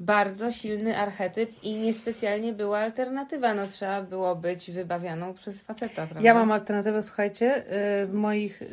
bardzo 0.00 0.52
silny 0.52 0.96
archetyp 0.98 1.50
i 1.62 1.74
niespecjalnie 1.74 2.52
była 2.52 2.78
alternatywa. 2.78 3.54
No 3.54 3.66
trzeba 3.66 4.02
było 4.02 4.36
być 4.36 4.70
wybawianą 4.70 5.34
przez 5.34 5.62
faceta, 5.62 5.94
prawda? 6.06 6.20
Ja 6.20 6.34
mam 6.34 6.52
alternatywę, 6.52 7.02
słuchajcie. 7.02 7.64
y, 8.02 8.06
W 8.06 8.12
moich 8.14 8.62
y, 8.62 8.66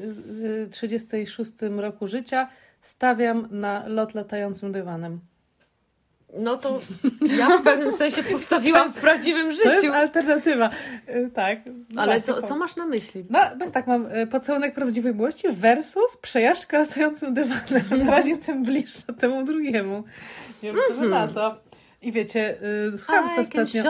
y, 0.65 0.69
36 0.71 1.51
roku 1.77 2.07
życia 2.07 2.49
stawiam 2.81 3.47
na 3.51 3.87
lot 3.87 4.13
latającym 4.13 4.71
dywanem. 4.71 5.19
No 6.39 6.57
to 6.57 6.79
ja 7.39 7.57
w 7.57 7.61
pewnym 7.63 7.91
sensie 7.91 8.23
postawiłam 8.23 8.93
w 8.93 9.01
prawdziwym 9.01 9.55
To 9.55 9.63
jest 9.69 9.81
życiu. 9.83 9.93
alternatywa. 9.93 10.69
Y, 11.09 11.29
Tak. 11.35 11.59
No 11.89 12.01
Ale 12.01 12.21
co, 12.21 12.41
co 12.41 12.55
masz 12.57 12.75
na 12.75 12.85
myśli? 12.85 13.25
No, 13.29 13.39
bez 13.59 13.71
tak 13.71 13.87
mam 13.87 14.05
y, 14.15 14.27
pocałunek 14.27 14.73
prawdziwej 14.73 15.13
miłości 15.15 15.47
versus 15.51 16.17
przejażdżka 16.21 16.79
latającym 16.79 17.33
dywanem. 17.33 18.05
Na 18.05 18.11
razie 18.11 18.29
jestem 18.29 18.63
bliższa 18.63 19.13
temu 19.13 19.43
drugiemu. 19.43 20.03
Nie 20.63 20.71
wiem, 20.73 20.81
co 20.87 20.93
wy 20.93 21.09
na 21.09 21.27
to. 21.27 21.67
I 22.01 22.11
wiecie, 22.11 22.55
y, 22.93 22.97
słuchałam 22.97 23.29
sobie 23.29 23.41
ostatnio... 23.63 23.83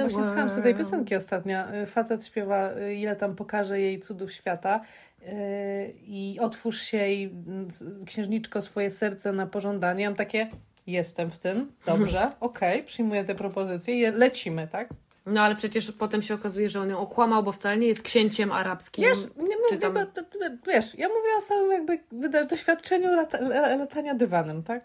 Właśnie 0.00 0.24
słuchałam 0.24 0.50
sobie 0.50 0.62
tej 0.62 0.74
piosenki 0.74 1.14
ostatnio. 1.16 1.74
Y, 1.82 1.86
Facet 1.86 2.26
śpiewa, 2.26 2.70
ile 2.96 3.16
tam 3.16 3.34
pokaże 3.36 3.80
jej 3.80 4.00
cudów 4.00 4.32
świata. 4.32 4.80
y, 5.22 5.94
I 6.06 6.38
otwórz 6.40 6.80
się 6.82 7.08
i 7.08 7.24
mm, 7.24 7.68
księżniczko 8.06 8.62
swoje 8.62 8.90
serce 8.90 9.32
na 9.32 9.46
pożądanie. 9.46 10.06
Mam 10.08 10.16
takie, 10.16 10.48
jestem 10.86 11.30
w 11.30 11.38
tym, 11.38 11.72
dobrze, 11.86 12.32
okej, 12.40 12.84
przyjmuję 12.84 13.24
te 13.24 13.34
propozycje 13.34 13.94
i 14.00 14.10
lecimy, 14.12 14.68
tak? 14.72 14.88
No 15.26 15.40
ale 15.40 15.56
przecież 15.56 15.92
potem 15.92 16.22
się 16.22 16.34
okazuje, 16.34 16.68
że 16.68 16.80
on 16.80 16.90
ją 16.90 16.98
okłamał, 16.98 17.42
bo 17.42 17.52
wcale 17.52 17.76
nie 17.76 17.86
jest 17.86 18.02
księciem 18.02 18.52
arabskim. 18.52 19.04
Wiesz, 19.04 19.18
nie 19.36 19.56
mówię, 19.56 19.78
tam- 19.80 19.98
wiesz, 20.66 20.94
ja 20.94 21.08
mówię 21.08 21.28
o 21.38 21.40
samym 21.40 21.70
jakby 21.72 21.98
doświadczeniu 22.46 23.14
lata, 23.14 23.38
la- 23.38 23.76
latania 23.76 24.14
dywanem, 24.14 24.62
tak? 24.62 24.84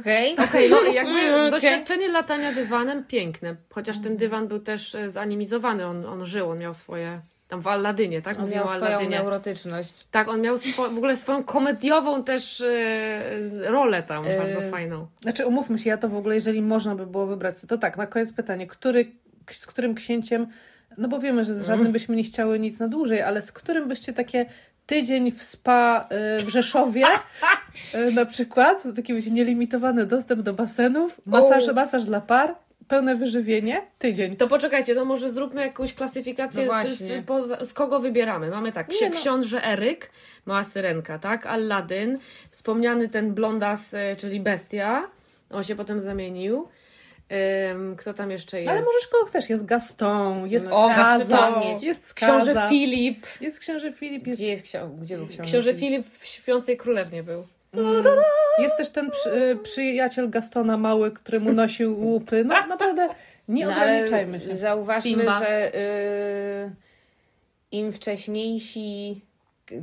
Okej. 0.00 0.36
Okej, 0.38 0.70
no 0.70 0.82
jakby 0.92 1.34
Okej. 1.36 1.50
doświadczenie 1.50 2.08
latania 2.08 2.52
dywanem 2.52 3.04
piękne. 3.04 3.56
Chociaż 3.70 3.98
ten 3.98 4.16
dywan 4.16 4.48
był 4.48 4.58
też 4.58 4.94
e, 4.94 5.10
zanimizowany, 5.10 5.86
on, 5.86 6.06
on 6.06 6.26
żył, 6.26 6.50
on 6.50 6.58
miał 6.58 6.74
swoje. 6.74 7.20
Tam 7.48 7.60
w 7.60 7.66
Alladynie, 7.66 8.22
tak? 8.22 8.36
On 8.36 8.42
Mówimy 8.42 8.56
miał 8.64 8.68
swoją 8.76 9.08
neurotyczność. 9.10 10.06
Tak, 10.10 10.28
on 10.28 10.40
miał 10.40 10.56
swo- 10.56 10.94
w 10.94 10.96
ogóle 10.96 11.16
swoją 11.16 11.44
komediową 11.44 12.22
też 12.22 12.60
e, 12.60 13.20
rolę 13.62 14.02
tam, 14.02 14.24
E, 14.26 14.38
bardzo 14.38 14.60
fajną. 14.70 15.06
Znaczy, 15.20 15.46
umówmy 15.46 15.78
się, 15.78 15.90
ja 15.90 15.96
to 15.96 16.08
w 16.08 16.16
ogóle, 16.16 16.34
jeżeli 16.34 16.62
można 16.62 16.94
by 16.94 17.06
było 17.06 17.26
wybrać, 17.26 17.56
to 17.68 17.78
tak, 17.78 17.96
na 17.96 18.06
koniec 18.06 18.32
pytanie, 18.32 18.66
który, 18.66 19.12
z 19.52 19.66
którym 19.66 19.94
księciem, 19.94 20.46
no 20.98 21.08
bo 21.08 21.18
wiemy, 21.18 21.44
że 21.44 21.54
z 21.54 21.66
żadnym 21.66 21.92
byśmy 21.92 22.16
nie 22.16 22.22
chciały 22.22 22.58
nic 22.58 22.78
na 22.78 22.88
dłużej, 22.88 23.22
ale 23.22 23.42
z 23.42 23.52
którym 23.52 23.88
byście 23.88 24.12
takie 24.12 24.46
tydzień 24.86 25.32
w 25.32 25.42
spa 25.42 26.08
y, 26.40 26.44
w 26.44 26.48
Rzeszowie 26.48 27.04
na 28.14 28.24
przykład, 28.26 28.82
taki 28.96 29.14
wiecie, 29.14 29.30
nielimitowany 29.30 30.06
dostęp 30.06 30.42
do 30.42 30.52
basenów, 30.52 31.20
masaż, 31.26 31.74
masaż 31.74 32.04
dla 32.04 32.20
par, 32.20 32.54
pełne 32.88 33.16
wyżywienie, 33.16 33.82
tydzień. 33.98 34.36
To 34.36 34.48
poczekajcie, 34.48 34.94
to 34.94 35.04
może 35.04 35.30
zróbmy 35.30 35.60
jakąś 35.62 35.94
klasyfikację, 35.94 36.60
No 36.60 36.66
właśnie. 36.66 36.94
z, 37.22 37.26
po, 37.26 37.64
z 37.66 37.72
kogo 37.72 38.00
wybieramy. 38.00 38.50
Mamy 38.50 38.72
tak, 38.72 38.88
Nie 38.88 38.94
ksi- 38.96 39.10
no. 39.10 39.16
książę 39.20 39.64
Eryk, 39.64 40.10
mała 40.46 40.64
syrenka, 40.64 41.18
tak? 41.18 41.46
Aladdin, 41.46 42.18
wspomniany 42.50 43.08
ten 43.08 43.34
blondas, 43.34 43.94
e, 43.94 44.16
czyli 44.16 44.40
bestia, 44.40 45.10
on 45.50 45.64
się 45.64 45.76
potem 45.76 46.00
zamienił. 46.00 46.68
Ym, 47.72 47.96
kto 47.96 48.14
tam 48.14 48.30
jeszcze 48.30 48.58
jest? 48.58 48.70
Ale 48.70 48.80
możesz 48.80 49.06
kogo 49.12 49.26
chcesz, 49.26 49.50
jest 49.50 49.64
Gaston, 49.64 50.46
jest 50.48 50.66
O, 50.70 50.90
Skaza, 50.92 51.24
Gaston. 51.36 51.62
jest 51.82 52.06
Skaza, 52.06 52.36
Książę 52.44 52.66
Filip. 52.68 53.26
jest 53.40 53.60
książę 53.60 53.92
Filip, 53.92 54.26
jest 54.26 54.40
Gdzie 54.40 54.48
jest 54.48 54.62
książę? 54.62 54.94
Gdzie 55.02 55.16
był 55.16 55.26
książę? 55.26 55.42
Książę 55.48 55.74
Filip 55.74 56.06
w 56.18 56.26
Śpiącej 56.26 56.76
Królewnie 56.76 57.22
był. 57.22 57.46
Jest 58.58 58.76
też 58.76 58.90
ten 58.90 59.10
przy, 59.10 59.32
y, 59.32 59.56
przyjaciel 59.56 60.30
Gastona 60.30 60.76
mały, 60.76 61.10
który 61.10 61.40
mu 61.40 61.52
nosił 61.52 62.00
łupy. 62.00 62.44
No 62.44 62.66
naprawdę 62.66 63.08
nie 63.48 63.66
No, 63.66 63.72
ograniczajmy 63.72 64.40
się. 64.40 64.54
Zauważmy, 64.54 65.02
Simba. 65.02 65.38
że 65.38 65.74
y, 65.76 66.70
im 67.70 67.92
wcześniejsi 67.92 69.20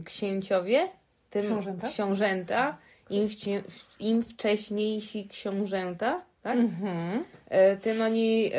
księciowie, 0.05 0.89
tym 1.29 1.43
Książęta? 1.45 1.87
książęta, 1.87 2.77
im, 3.09 3.27
wcie, 3.27 3.63
im 3.99 4.21
wcześniejsi 4.21 5.27
książęta, 5.27 6.21
tak? 6.43 6.57
Mhm. 6.57 7.23
Y, 7.73 7.77
tym 7.77 8.01
oni 8.01 8.51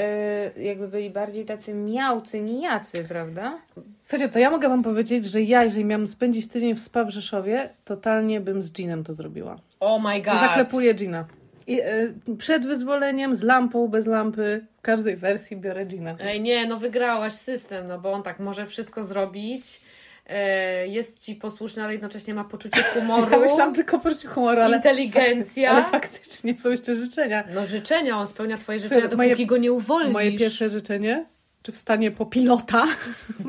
y, 0.56 0.62
jakby 0.62 0.88
byli 0.88 1.10
bardziej 1.10 1.44
tacy 1.44 1.74
miałcy, 1.74 2.40
nijacy, 2.40 3.04
prawda? 3.04 3.58
Słuchajcie, 4.04 4.32
to 4.32 4.38
ja 4.38 4.50
mogę 4.50 4.68
wam 4.68 4.82
powiedzieć, 4.82 5.24
że 5.24 5.42
ja, 5.42 5.64
jeżeli 5.64 5.84
miałam 5.84 6.08
spędzić 6.08 6.48
tydzień 6.48 6.74
w 6.74 6.80
spa 6.80 7.04
w 7.04 7.10
Rzeszowie, 7.10 7.68
totalnie 7.84 8.40
bym 8.40 8.62
z 8.62 8.72
Ginem 8.72 9.04
to 9.04 9.14
zrobiła. 9.14 9.56
Oh 9.80 10.08
my 10.08 10.22
god. 10.22 10.40
Zaklepuję 10.40 10.94
Gina. 10.94 11.24
I, 11.66 11.80
y, 11.80 12.14
przed 12.38 12.66
wyzwoleniem, 12.66 13.36
z 13.36 13.42
lampą, 13.42 13.88
bez 13.88 14.06
lampy, 14.06 14.66
w 14.78 14.80
każdej 14.82 15.16
wersji 15.16 15.56
biorę 15.56 15.86
Gina. 15.86 16.16
Ej, 16.20 16.40
nie, 16.40 16.66
no 16.66 16.78
wygrałaś 16.78 17.32
system, 17.32 17.86
no 17.86 17.98
bo 17.98 18.12
on 18.12 18.22
tak 18.22 18.38
może 18.38 18.66
wszystko 18.66 19.04
zrobić. 19.04 19.80
E, 20.26 20.86
jest 20.88 21.18
ci 21.24 21.34
posłuszny, 21.34 21.82
ale 21.84 21.92
jednocześnie 21.92 22.34
ma 22.34 22.44
poczucie 22.44 22.82
humoru. 22.94 23.30
Ja 23.30 23.38
myślałam 23.38 23.74
tylko 23.74 23.98
poczuć 23.98 24.24
humoru, 24.26 24.60
ale, 24.60 24.76
inteligencja. 24.76 25.70
ale 25.70 25.84
faktycznie 25.84 26.58
są 26.60 26.70
jeszcze 26.70 26.96
życzenia. 26.96 27.44
No 27.54 27.66
życzenia, 27.66 28.18
on 28.18 28.26
spełnia 28.26 28.58
twoje 28.58 28.78
Słuchaj, 28.80 28.96
życzenia, 28.98 29.16
dopóki 29.16 29.34
moje- 29.34 29.46
go 29.46 29.56
nie 29.56 29.72
uwolnisz. 29.72 30.12
Moje 30.12 30.38
pierwsze 30.38 30.68
życzenie, 30.68 31.26
czy 31.64 31.72
wstanie 31.72 32.10
po 32.10 32.26
pilota. 32.26 32.84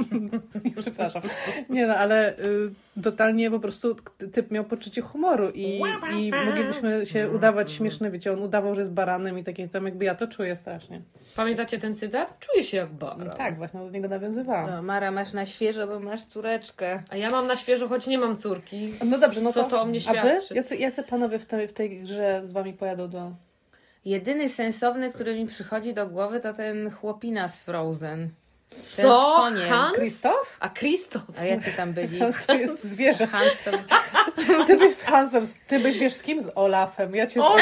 Przepraszam. 0.81 1.21
Nie 1.69 1.87
no, 1.87 1.95
ale 1.95 2.39
y, 2.39 3.01
totalnie 3.03 3.51
po 3.51 3.59
prostu 3.59 3.95
typ 4.33 4.51
miał 4.51 4.63
poczucie 4.63 5.01
humoru 5.01 5.49
i, 5.49 5.81
i 6.17 6.31
moglibyśmy 6.45 7.05
się 7.05 7.29
udawać 7.29 7.71
śmieszne, 7.71 8.11
wiecie, 8.11 8.33
on 8.33 8.41
udawał, 8.41 8.75
że 8.75 8.81
jest 8.81 8.91
baranem 8.91 9.39
i 9.39 9.43
takie 9.43 9.67
tam 9.67 9.85
jakby 9.85 10.05
ja 10.05 10.15
to 10.15 10.27
czuję 10.27 10.55
strasznie. 10.55 11.01
Pamiętacie 11.35 11.79
ten 11.79 11.95
cytat? 11.95 12.39
Czuję 12.39 12.63
się 12.63 12.77
jak 12.77 12.93
baran. 12.93 13.29
Tak, 13.37 13.57
właśnie 13.57 13.79
do 13.79 13.89
niego 13.89 14.07
nawiązywałam. 14.07 14.69
No, 14.69 14.81
Mara, 14.81 15.11
masz 15.11 15.33
na 15.33 15.45
świeżo, 15.45 15.87
bo 15.87 15.99
masz 15.99 16.25
córeczkę. 16.25 17.03
A 17.09 17.17
ja 17.17 17.29
mam 17.29 17.47
na 17.47 17.55
świeżo, 17.55 17.87
choć 17.87 18.07
nie 18.07 18.17
mam 18.17 18.37
córki. 18.37 18.93
No 19.05 19.17
dobrze, 19.17 19.41
no 19.41 19.51
Co 19.51 19.63
to, 19.63 19.69
to 19.69 19.81
o 19.81 19.85
mnie 19.85 19.99
A 20.07 20.11
wy? 20.11 20.19
świadczy? 20.19 20.53
Jacy, 20.53 20.75
jacy 20.75 21.03
panowie 21.03 21.39
w 21.39 21.45
tej, 21.45 21.67
w 21.67 21.73
tej 21.73 22.01
grze 22.01 22.41
z 22.43 22.51
wami 22.51 22.73
pojadą 22.73 23.09
do... 23.09 23.31
Jedyny 24.05 24.49
sensowny, 24.49 25.09
który 25.13 25.35
mi 25.35 25.45
przychodzi 25.45 25.93
do 25.93 26.07
głowy, 26.07 26.39
to 26.39 26.53
ten 26.53 26.91
chłopina 26.91 27.47
z 27.47 27.59
Frozen. 27.63 28.29
Ten 28.69 28.81
z 28.83 28.95
Co? 28.95 29.33
koniem. 29.37 29.69
Hans? 29.69 29.97
Krzysztof? 29.97 30.57
A 30.59 30.69
Krzysztof? 30.69 31.21
A 31.39 31.43
jacy 31.45 31.71
tam 31.77 31.93
byli? 31.93 32.19
Hans 32.19 32.45
to 32.45 32.53
jest 32.53 32.83
zwierzę. 32.83 33.27
Hans 33.27 33.63
to... 33.63 33.71
Ty 34.67 34.77
byś 34.77 34.93
z 34.95 35.03
Hansem, 35.03 35.45
ty 35.67 35.79
byś 35.79 35.97
wiesz 35.97 36.13
z 36.13 36.23
kim? 36.23 36.41
Z 36.41 36.51
Olafem. 36.55 37.15
Ja 37.15 37.27
cię, 37.27 37.41
z... 37.41 37.43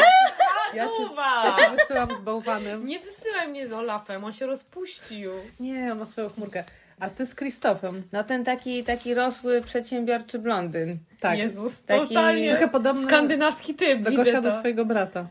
Ja 0.75 0.85
cię, 0.85 1.05
Uwa! 1.11 1.45
ja 1.45 1.55
cię 1.55 1.75
wysyłam 1.77 2.15
z 2.15 2.21
bałwanem. 2.21 2.85
Nie 2.85 2.99
wysyłaj 2.99 3.47
mnie 3.47 3.67
z 3.67 3.71
Olafem, 3.71 4.23
on 4.23 4.33
się 4.33 4.45
rozpuścił. 4.45 5.31
Nie, 5.59 5.91
on 5.91 5.99
ma 5.99 6.05
swoją 6.05 6.29
chmurkę. 6.29 6.63
A 6.99 7.09
ty 7.09 7.25
z 7.25 7.35
Krzysztofem. 7.35 8.03
No 8.13 8.23
ten 8.23 8.43
taki, 8.43 8.83
taki 8.83 9.13
rosły, 9.13 9.61
przedsiębiorczy 9.61 10.39
blondyn. 10.39 10.97
Tak. 11.19 11.39
Jezus, 11.39 11.73
Taki- 11.85 12.07
totalnie 12.07 12.49
Trochę 12.49 12.67
podobny 12.67 13.03
skandynawski 13.07 13.73
typ, 13.75 14.01
do 14.01 14.11
Gosia 14.11 14.31
to. 14.31 14.41
do 14.41 14.59
swojego 14.59 14.85
brata. 14.85 15.25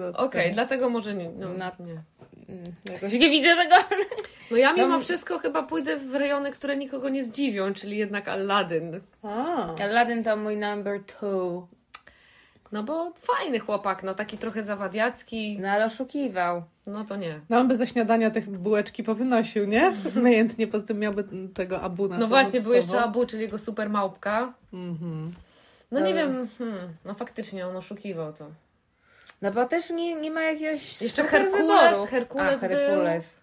Okej, 0.00 0.44
tak. 0.44 0.54
dlatego 0.54 0.88
może 0.90 1.14
nie. 1.14 1.28
No, 1.30 1.52
Na- 1.52 1.72
nie. 1.80 2.02
Mm, 2.48 2.64
Jakoś 2.92 3.12
nie 3.12 3.30
widzę 3.30 3.56
tego. 3.56 3.76
no 4.50 4.56
ja 4.56 4.72
mimo 4.72 4.88
No- 4.88 5.00
wszystko 5.00 5.38
chyba 5.38 5.62
pójdę 5.62 5.96
w 5.96 6.14
rejony, 6.14 6.52
które 6.52 6.76
nikogo 6.76 7.08
nie 7.08 7.24
zdziwią, 7.24 7.74
czyli 7.74 7.96
jednak 7.96 8.28
Aladdin. 8.28 9.00
A, 9.22 9.74
Aladdin 9.82 10.24
to 10.24 10.36
mój 10.36 10.56
number 10.56 11.00
two. 11.04 11.68
No 12.72 12.82
bo 12.82 13.12
fajny 13.16 13.58
chłopak, 13.58 14.02
no 14.02 14.14
taki 14.14 14.38
trochę 14.38 14.62
zawadiacki. 14.62 15.58
No 15.60 15.68
ale 15.68 15.84
oszukiwał. 15.84 16.62
No 16.86 17.04
to 17.04 17.16
nie. 17.16 17.40
no 17.50 17.58
on 17.58 17.68
by 17.68 17.76
ze 17.76 17.86
śniadania 17.86 18.30
tych 18.30 18.50
bułeczki 18.50 19.04
powynosił, 19.04 19.64
nie? 19.66 19.92
Namiętnie, 20.16 20.66
poza 20.66 20.86
tym 20.86 20.98
miałby 20.98 21.24
tego 21.54 21.80
abuna. 21.80 22.18
No 22.18 22.26
właśnie, 22.26 22.60
był 22.60 22.72
jeszcze 22.72 23.00
Abu, 23.00 23.26
czyli 23.26 23.42
jego 23.42 23.58
super 23.58 23.90
małpka. 23.90 24.52
Mhm. 24.72 25.32
No 25.90 26.00
nie 26.00 26.14
wiem, 26.14 26.48
hmm, 26.58 26.78
no 27.04 27.14
faktycznie 27.14 27.66
on 27.66 27.76
oszukiwał 27.76 28.32
to. 28.32 28.46
No 29.44 29.52
bo 29.52 29.64
też 29.66 29.90
nie, 29.90 30.14
nie 30.14 30.30
ma 30.30 30.42
jakiegoś 30.42 31.02
Jeszcze 31.02 31.24
Herkules. 31.24 32.10
Herkules 32.10 32.64
A, 32.64 32.68
był. 32.68 32.76
Herkules. 32.76 33.42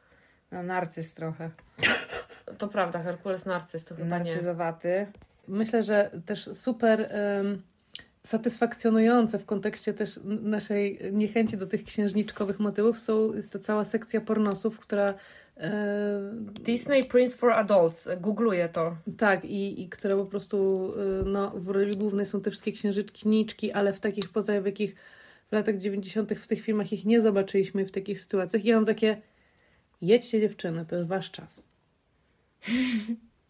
No 0.51 0.63
narcyz 0.63 1.13
trochę. 1.13 1.49
To 2.57 2.67
prawda, 2.67 2.99
Herkules 2.99 3.45
Narcyz 3.45 3.85
to 3.85 3.95
chyba 3.95 4.17
nie. 4.19 4.23
Narcyzowaty. 4.23 5.07
Myślę, 5.47 5.83
że 5.83 6.11
też 6.25 6.49
super 6.53 7.07
em, 7.09 7.61
satysfakcjonujące 8.23 9.39
w 9.39 9.45
kontekście 9.45 9.93
też 9.93 10.19
naszej 10.23 10.99
niechęci 11.11 11.57
do 11.57 11.67
tych 11.67 11.83
księżniczkowych 11.83 12.59
motywów 12.59 12.99
są, 12.99 13.33
jest 13.33 13.53
ta 13.53 13.59
cała 13.59 13.85
sekcja 13.85 14.21
pornosów, 14.21 14.79
która 14.79 15.13
Disney 16.59 17.03
Prince 17.03 17.35
for 17.35 17.51
Adults, 17.51 18.09
googluję 18.21 18.69
to. 18.69 18.95
tak 19.17 19.45
i, 19.45 19.81
i 19.81 19.89
które 19.89 20.15
po 20.15 20.25
prostu 20.25 20.87
y, 21.21 21.25
no, 21.25 21.51
w 21.55 21.69
roli 21.69 21.97
głównej 21.97 22.25
są 22.25 22.41
te 22.41 22.51
wszystkie 22.51 22.71
księżyczki, 22.71 23.71
ale 23.71 23.93
w 23.93 23.99
takich 23.99 24.29
poza 24.29 24.53
jakich 24.53 24.95
w 25.51 25.53
latach 25.53 25.77
90. 25.77 26.33
w 26.33 26.47
tych 26.47 26.61
filmach 26.61 26.93
ich 26.93 27.05
nie 27.05 27.21
zobaczyliśmy 27.21 27.85
w 27.85 27.91
takich 27.91 28.21
sytuacjach. 28.21 28.65
I 28.65 28.67
ja 28.67 28.75
mam 28.75 28.85
takie 28.85 29.21
jedźcie 30.01 30.41
dziewczyny, 30.41 30.85
to 30.85 30.95
jest 30.95 31.07
wasz 31.07 31.31
czas. 31.31 31.63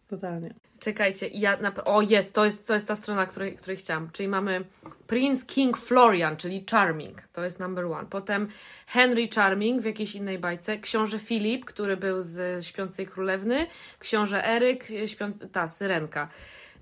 Totalnie. 0.08 0.54
Czekajcie, 0.78 1.28
ja 1.28 1.56
na... 1.56 1.74
o 1.84 2.02
jest 2.02 2.32
to, 2.32 2.44
jest, 2.44 2.66
to 2.66 2.74
jest 2.74 2.88
ta 2.88 2.96
strona, 2.96 3.26
której, 3.26 3.56
której 3.56 3.76
chciałam. 3.76 4.10
Czyli 4.12 4.28
mamy 4.28 4.64
Prince 5.06 5.44
King 5.44 5.78
Florian, 5.78 6.36
czyli 6.36 6.64
Charming, 6.70 7.22
to 7.32 7.44
jest 7.44 7.60
number 7.60 7.84
one. 7.84 8.08
Potem 8.10 8.48
Henry 8.86 9.28
Charming 9.34 9.82
w 9.82 9.84
jakiejś 9.84 10.14
innej 10.14 10.38
bajce, 10.38 10.78
książę 10.78 11.18
Filip, 11.18 11.64
który 11.64 11.96
był 11.96 12.22
z 12.22 12.64
Śpiącej 12.64 13.06
Królewny, 13.06 13.66
książę 13.98 14.48
Eryk, 14.48 14.88
śpią... 15.06 15.32
ta, 15.32 15.68
Syrenka. 15.68 16.28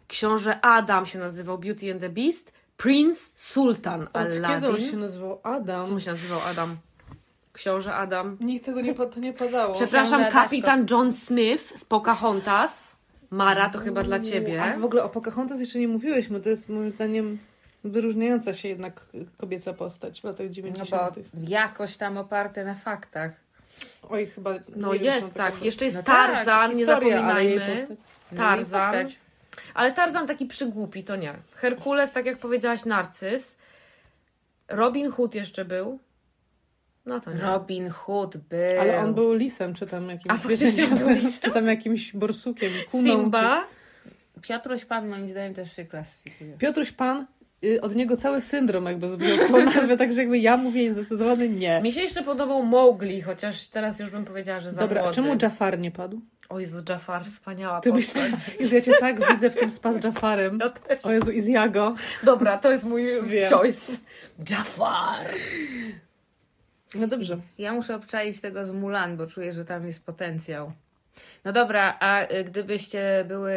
Książę 0.08 0.60
Adam 0.60 1.06
się 1.06 1.18
nazywał 1.18 1.58
Beauty 1.58 1.92
and 1.92 2.00
the 2.00 2.08
Beast, 2.08 2.52
Prince 2.82 3.32
Sultan 3.36 4.02
Od 4.02 4.08
kiedy 4.32 4.38
on 4.38 4.44
Aladdin. 4.64 4.90
się 4.90 4.96
nazywał 4.96 5.40
Adam? 5.42 5.92
On 5.92 6.00
się 6.00 6.10
nazywał 6.10 6.40
Adam. 6.46 6.76
Książę 7.52 7.94
Adam. 7.94 8.36
Nikt 8.40 8.64
tego 8.66 8.80
nie, 8.80 8.94
to 8.94 9.20
nie 9.20 9.32
padało. 9.32 9.74
Przepraszam, 9.74 10.20
Książę 10.20 10.32
kapitan 10.32 10.86
John 10.90 11.12
Smith 11.12 11.78
z 11.78 11.84
Pocahontas. 11.84 12.96
Mara, 13.30 13.70
to 13.70 13.78
chyba 13.78 14.02
dla 14.02 14.20
ciebie. 14.20 14.62
A 14.62 14.78
w 14.78 14.84
ogóle 14.84 15.04
o 15.04 15.08
Pocahontas 15.08 15.60
jeszcze 15.60 15.78
nie 15.78 15.88
mówiłyśmy. 15.88 16.40
To 16.40 16.48
jest 16.48 16.68
moim 16.68 16.90
zdaniem 16.90 17.38
wyróżniająca 17.84 18.54
się 18.54 18.68
jednak 18.68 19.00
kobieca 19.38 19.72
postać 19.72 20.20
w 20.20 20.24
latach 20.24 20.46
No 20.46 20.52
90. 20.52 20.90
bo 20.90 21.22
jakoś 21.48 21.96
tam 21.96 22.18
oparte 22.18 22.64
na 22.64 22.74
faktach. 22.74 23.32
Oj, 24.10 24.26
chyba... 24.26 24.54
No 24.76 24.94
nie 24.94 25.00
jest, 25.00 25.34
tak. 25.34 25.64
Jeszcze 25.64 25.84
jest 25.84 25.96
No 25.96 26.02
tak, 26.02 26.32
Tarzan, 26.32 26.70
nie 26.70 26.76
Historia, 26.76 27.22
ale 27.24 27.44
jej 27.44 27.58
zapominajmy. 27.58 27.86
postać. 27.88 27.98
No 28.32 28.38
Tarzan. 28.38 29.06
Ale 29.74 29.92
Tarzan 29.92 30.26
taki 30.26 30.46
przygłupi, 30.46 31.04
to 31.04 31.16
nie. 31.16 31.34
Herkules, 31.54 32.12
tak 32.12 32.26
jak 32.26 32.38
powiedziałaś, 32.38 32.84
Narcyz. 32.84 33.58
Robin 34.68 35.10
Hood 35.10 35.34
jeszcze 35.34 35.64
był. 35.64 35.98
No 37.06 37.20
to 37.20 37.32
nie. 37.32 37.40
Robin 37.40 37.88
Hood 37.90 38.36
był. 38.36 38.80
Ale 38.80 38.98
on 38.98 39.14
był 39.14 39.34
lisem, 39.34 39.74
czy 39.74 39.86
tam 39.86 40.08
jakimś 40.08 40.34
A, 40.34 40.38
faktycznie 40.38 40.70
zwierzęciem, 40.70 40.98
był 40.98 41.08
lisem? 41.16 41.32
czy 41.40 41.50
tam 41.50 41.66
jakimś 41.66 42.12
borsukiem, 42.12 42.72
kuną. 42.90 43.10
Simba. 43.22 43.64
Piotruś 44.42 44.84
Pan 44.84 45.08
moim 45.08 45.28
zdaniem 45.28 45.54
też 45.54 45.76
się 45.76 45.84
klasyfikuje. 45.84 46.52
Czy... 46.52 46.58
Piotruś 46.58 46.92
Pan, 46.92 47.26
od 47.80 47.94
niego 47.94 48.16
cały 48.16 48.40
syndrom 48.40 48.86
jakby 48.86 49.08
tą 49.48 49.64
nazwę, 49.74 49.96
także 49.96 50.20
jakby 50.20 50.38
ja 50.38 50.56
mówię 50.56 50.92
zdecydowany 50.94 51.48
nie. 51.48 51.80
Mi 51.82 51.92
się 51.92 52.00
jeszcze 52.00 52.22
podobał 52.22 52.62
Mowgli, 52.62 53.22
chociaż 53.22 53.66
teraz 53.66 53.98
już 53.98 54.10
bym 54.10 54.24
powiedziała, 54.24 54.60
że 54.60 54.72
za 54.72 54.80
Dobra, 54.80 55.00
a 55.00 55.04
młody. 55.04 55.14
czemu 55.14 55.36
Jafar 55.42 55.78
nie 55.78 55.90
padł? 55.90 56.20
O 56.48 56.60
Jezu, 56.60 56.82
Jafar, 56.88 57.24
wspaniała 57.24 57.80
Ty 57.80 57.92
byś... 57.92 58.06
Jezu, 58.60 58.74
ja 58.74 58.80
cię 58.80 58.92
tak 59.00 59.32
widzę 59.32 59.50
w 59.50 59.56
tym 59.56 59.70
spa 59.70 59.92
z 59.92 60.04
Jafarem. 60.04 60.58
Ja 60.60 60.68
też. 60.68 61.00
O 61.02 61.12
Jezu, 61.12 61.30
i 61.30 61.40
z 61.40 61.46
Jago. 61.46 61.94
Dobra, 62.22 62.58
to 62.58 62.70
jest 62.70 62.84
mój 62.84 63.04
Wiem. 63.22 63.48
choice. 63.48 63.92
Jafar. 64.50 65.26
No 66.94 67.06
dobrze. 67.06 67.38
Ja 67.58 67.72
muszę 67.72 67.94
obczaić 67.96 68.40
tego 68.40 68.66
z 68.66 68.70
Mulan, 68.72 69.16
bo 69.16 69.26
czuję, 69.26 69.52
że 69.52 69.64
tam 69.64 69.86
jest 69.86 70.04
potencjał. 70.06 70.72
No 71.44 71.52
dobra, 71.52 71.96
a 72.00 72.32
y, 72.32 72.44
gdybyście 72.44 73.24
były 73.28 73.52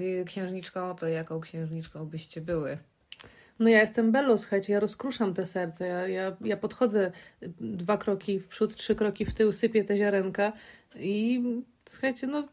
y, 0.00 0.24
księżniczką, 0.26 0.96
to 0.96 1.06
jaką 1.06 1.40
księżniczką 1.40 2.06
byście 2.06 2.40
były? 2.40 2.78
No 3.58 3.68
ja 3.68 3.80
jestem 3.80 4.12
Bello, 4.12 4.38
słuchajcie, 4.38 4.72
ja 4.72 4.80
rozkruszam 4.80 5.34
te 5.34 5.46
serce. 5.46 5.86
Ja, 5.86 6.08
ja, 6.08 6.36
ja 6.40 6.56
podchodzę 6.56 7.12
dwa 7.60 7.96
kroki 7.96 8.40
w 8.40 8.48
przód, 8.48 8.76
trzy 8.76 8.94
kroki 8.94 9.24
w 9.24 9.34
tył, 9.34 9.52
sypię 9.52 9.84
te 9.84 9.96
ziarenka 9.96 10.52
i 10.96 11.42
słuchajcie, 11.88 12.26
no 12.26 12.44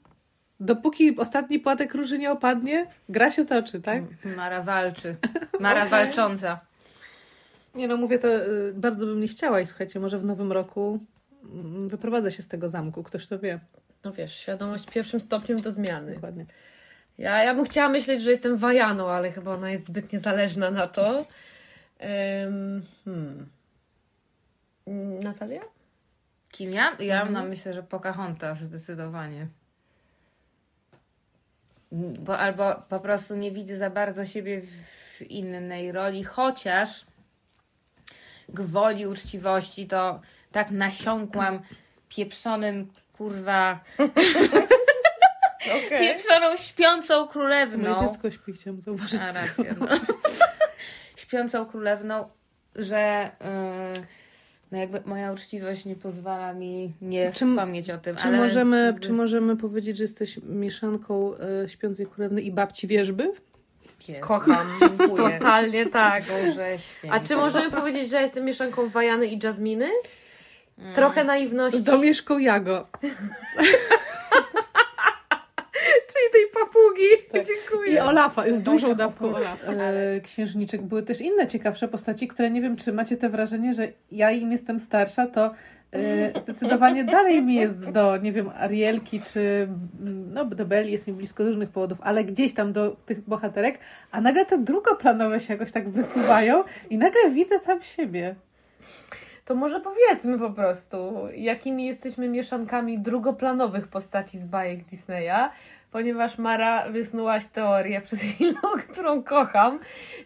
dopóki 0.59 1.17
ostatni 1.17 1.59
płatek 1.59 1.93
róży 1.93 2.19
nie 2.19 2.31
opadnie, 2.31 2.87
gra 3.09 3.31
się 3.31 3.45
toczy, 3.45 3.81
tak? 3.81 4.03
Mara 4.37 4.61
walczy. 4.61 5.15
Mara 5.59 5.85
walcząca. 5.85 6.59
Nie 7.75 7.87
no, 7.87 7.97
mówię 7.97 8.19
to, 8.19 8.27
y, 8.27 8.73
bardzo 8.73 9.05
bym 9.05 9.21
nie 9.21 9.27
chciała 9.27 9.61
i 9.61 9.65
słuchajcie, 9.65 9.99
może 9.99 10.19
w 10.19 10.25
nowym 10.25 10.51
roku 10.51 10.99
mm, 11.43 11.89
wyprowadzę 11.89 12.31
się 12.31 12.43
z 12.43 12.47
tego 12.47 12.69
zamku, 12.69 13.03
ktoś 13.03 13.27
to 13.27 13.39
wie. 13.39 13.59
No 14.03 14.11
wiesz, 14.11 14.35
świadomość 14.35 14.85
pierwszym 14.85 15.19
stopniem 15.19 15.61
do 15.61 15.71
zmiany. 15.71 16.13
Dokładnie. 16.13 16.45
Ja, 17.17 17.43
ja 17.43 17.55
bym 17.55 17.65
chciała 17.65 17.89
myśleć, 17.89 18.21
że 18.21 18.31
jestem 18.31 18.57
Wajaną, 18.57 19.09
ale 19.09 19.31
chyba 19.31 19.53
ona 19.53 19.71
jest 19.71 19.85
zbyt 19.87 20.13
niezależna 20.13 20.71
na 20.71 20.87
to. 20.87 21.25
Um, 21.99 22.81
hmm. 23.05 23.49
Mm, 24.87 25.19
Natalia? 25.23 25.61
Kim 26.51 26.73
ja? 26.73 26.95
Ja 26.99 27.15
Mhm. 27.21 27.33
no, 27.33 27.43
myślę, 27.43 27.73
że 27.73 27.83
Pocahontas 27.83 28.59
zdecydowanie. 28.59 29.47
Bo, 32.19 32.37
albo 32.37 32.75
po 32.89 32.99
prostu 32.99 33.35
nie 33.35 33.51
widzę 33.51 33.77
za 33.77 33.89
bardzo 33.89 34.25
siebie 34.25 34.61
w 34.61 35.21
innej 35.21 35.91
roli, 35.91 36.23
chociaż 36.23 37.05
gwoli 38.49 39.07
uczciwości 39.07 39.87
to 39.87 40.21
tak 40.51 40.71
nasiąkłam 40.71 41.59
pieprzonym, 42.09 42.93
kurwa, 43.13 43.79
pieprzoną 45.89 46.55
śpiącą 46.55 47.27
królewną. 47.27 47.89
Moje 47.95 48.07
dziecko 48.07 48.31
śpi, 48.31 48.53
chciałam 48.53 48.81
zauważyć. 48.81 49.21
A, 49.21 49.31
racja, 49.31 49.75
no. 49.79 49.87
Śpiącą 51.15 51.65
królewną, 51.65 52.29
że 52.75 53.31
yy, 53.95 54.03
no 54.71 54.77
jakby 54.77 55.01
moja 55.05 55.31
uczciwość 55.31 55.85
nie 55.85 55.95
pozwala 55.95 56.53
mi 56.53 56.93
nie 57.01 57.31
Czy- 57.33 57.45
wspomnieć 57.45 57.89
o 57.89 57.97
tym. 57.97 58.15
Czy, 58.15 58.27
ale 58.27 58.37
możemy, 58.37 58.85
jakby- 58.85 59.01
czy 59.01 59.13
możemy 59.13 59.57
powiedzieć, 59.57 59.97
że 59.97 60.03
jesteś 60.03 60.39
mieszanką 60.43 61.33
y, 61.65 61.69
śpiącej 61.69 62.07
królewny 62.07 62.41
i 62.41 62.51
babci 62.51 62.87
wierzby? 62.87 63.33
Jezu, 64.07 64.27
Kocham. 64.27 64.67
Dziękuję. 64.79 65.39
Totalnie 65.39 65.85
tak. 65.85 66.23
Boże. 66.23 66.75
A 67.09 67.19
czy 67.19 67.35
możemy 67.35 67.71
powiedzieć, 67.71 68.09
że 68.09 68.21
jestem 68.21 68.45
mieszanką 68.45 68.89
Wajany 68.89 69.27
i 69.27 69.39
Jasminy? 69.43 69.89
Mm. 70.77 70.93
Trochę 70.95 71.23
naiwności. 71.23 71.79
Z 71.79 71.83
domieszką 71.83 72.37
Jago. 72.37 72.87
I 77.93 77.99
Olafa, 77.99 78.43
z 78.51 78.61
dużą 78.61 78.95
dawką 78.95 79.35
Olafa. 79.35 79.71
E, 79.71 80.21
księżniczek. 80.21 80.81
Były 80.81 81.03
też 81.03 81.21
inne 81.21 81.47
ciekawsze 81.47 81.87
postaci, 81.87 82.27
które 82.27 82.51
nie 82.51 82.61
wiem, 82.61 82.75
czy 82.75 82.93
macie 82.93 83.17
te 83.17 83.29
wrażenie, 83.29 83.73
że 83.73 83.87
ja 84.11 84.31
im 84.31 84.51
jestem 84.51 84.79
starsza, 84.79 85.27
to 85.27 85.53
e, 85.91 86.39
zdecydowanie 86.39 87.03
dalej 87.17 87.43
mi 87.43 87.55
jest 87.55 87.79
do, 87.79 88.17
nie 88.17 88.31
wiem, 88.31 88.49
Arielki, 88.59 89.21
czy 89.21 89.67
mm, 90.01 90.33
no, 90.33 90.45
do 90.45 90.65
Belli 90.65 90.91
jest 90.91 91.07
mi 91.07 91.13
blisko 91.13 91.43
z 91.43 91.47
różnych 91.47 91.69
powodów, 91.69 91.97
ale 92.01 92.23
gdzieś 92.23 92.53
tam 92.53 92.73
do 92.73 92.95
tych 93.05 93.21
bohaterek, 93.21 93.79
a 94.11 94.21
nagle 94.21 94.45
te 94.45 94.57
drugoplanowe 94.57 95.39
się 95.39 95.53
jakoś 95.53 95.71
tak 95.71 95.89
wysuwają 95.89 96.63
i 96.89 96.97
nagle 96.97 97.31
widzę 97.31 97.59
tam 97.59 97.81
siebie. 97.81 98.35
To 99.45 99.55
może 99.55 99.81
powiedzmy 99.81 100.39
po 100.39 100.49
prostu, 100.49 101.27
jakimi 101.35 101.85
jesteśmy 101.85 102.29
mieszankami 102.29 102.99
drugoplanowych 102.99 103.87
postaci 103.87 104.37
z 104.37 104.45
bajek 104.45 104.83
Disneya, 104.83 105.49
ponieważ 105.93 106.37
Mara 106.37 106.89
wysnułaś 106.89 107.45
teorię 107.45 108.01
przed 108.01 108.19
chwilą, 108.19 108.59
którą 108.91 109.23
kocham, 109.23 109.79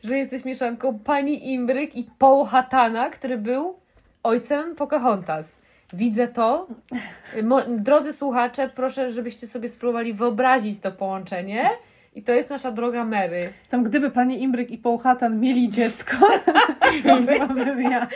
że 0.03 0.17
jesteś 0.17 0.45
mieszanką 0.45 0.99
pani 0.99 1.53
Imbryk 1.53 1.95
i 1.95 2.09
Powhatana, 2.17 3.09
który 3.09 3.37
był 3.37 3.79
ojcem 4.23 4.75
Pocahontas. 4.75 5.51
Widzę 5.93 6.27
to. 6.27 6.67
Drodzy 7.67 8.13
słuchacze, 8.13 8.69
proszę, 8.75 9.11
żebyście 9.11 9.47
sobie 9.47 9.69
spróbowali 9.69 10.13
wyobrazić 10.13 10.79
to 10.79 10.91
połączenie. 10.91 11.69
I 12.17 12.21
to 12.23 12.31
jest 12.33 12.49
nasza 12.49 12.71
droga 12.71 13.03
Mary. 13.05 13.49
Sam 13.67 13.83
gdyby 13.83 14.09
pani 14.11 14.43
Imbryk 14.43 14.71
i 14.71 14.77
Powhatan 14.77 15.39
mieli 15.39 15.69
dziecko, 15.69 16.15
to 17.07 17.21
byłabym 17.21 17.81
ja. 17.81 18.07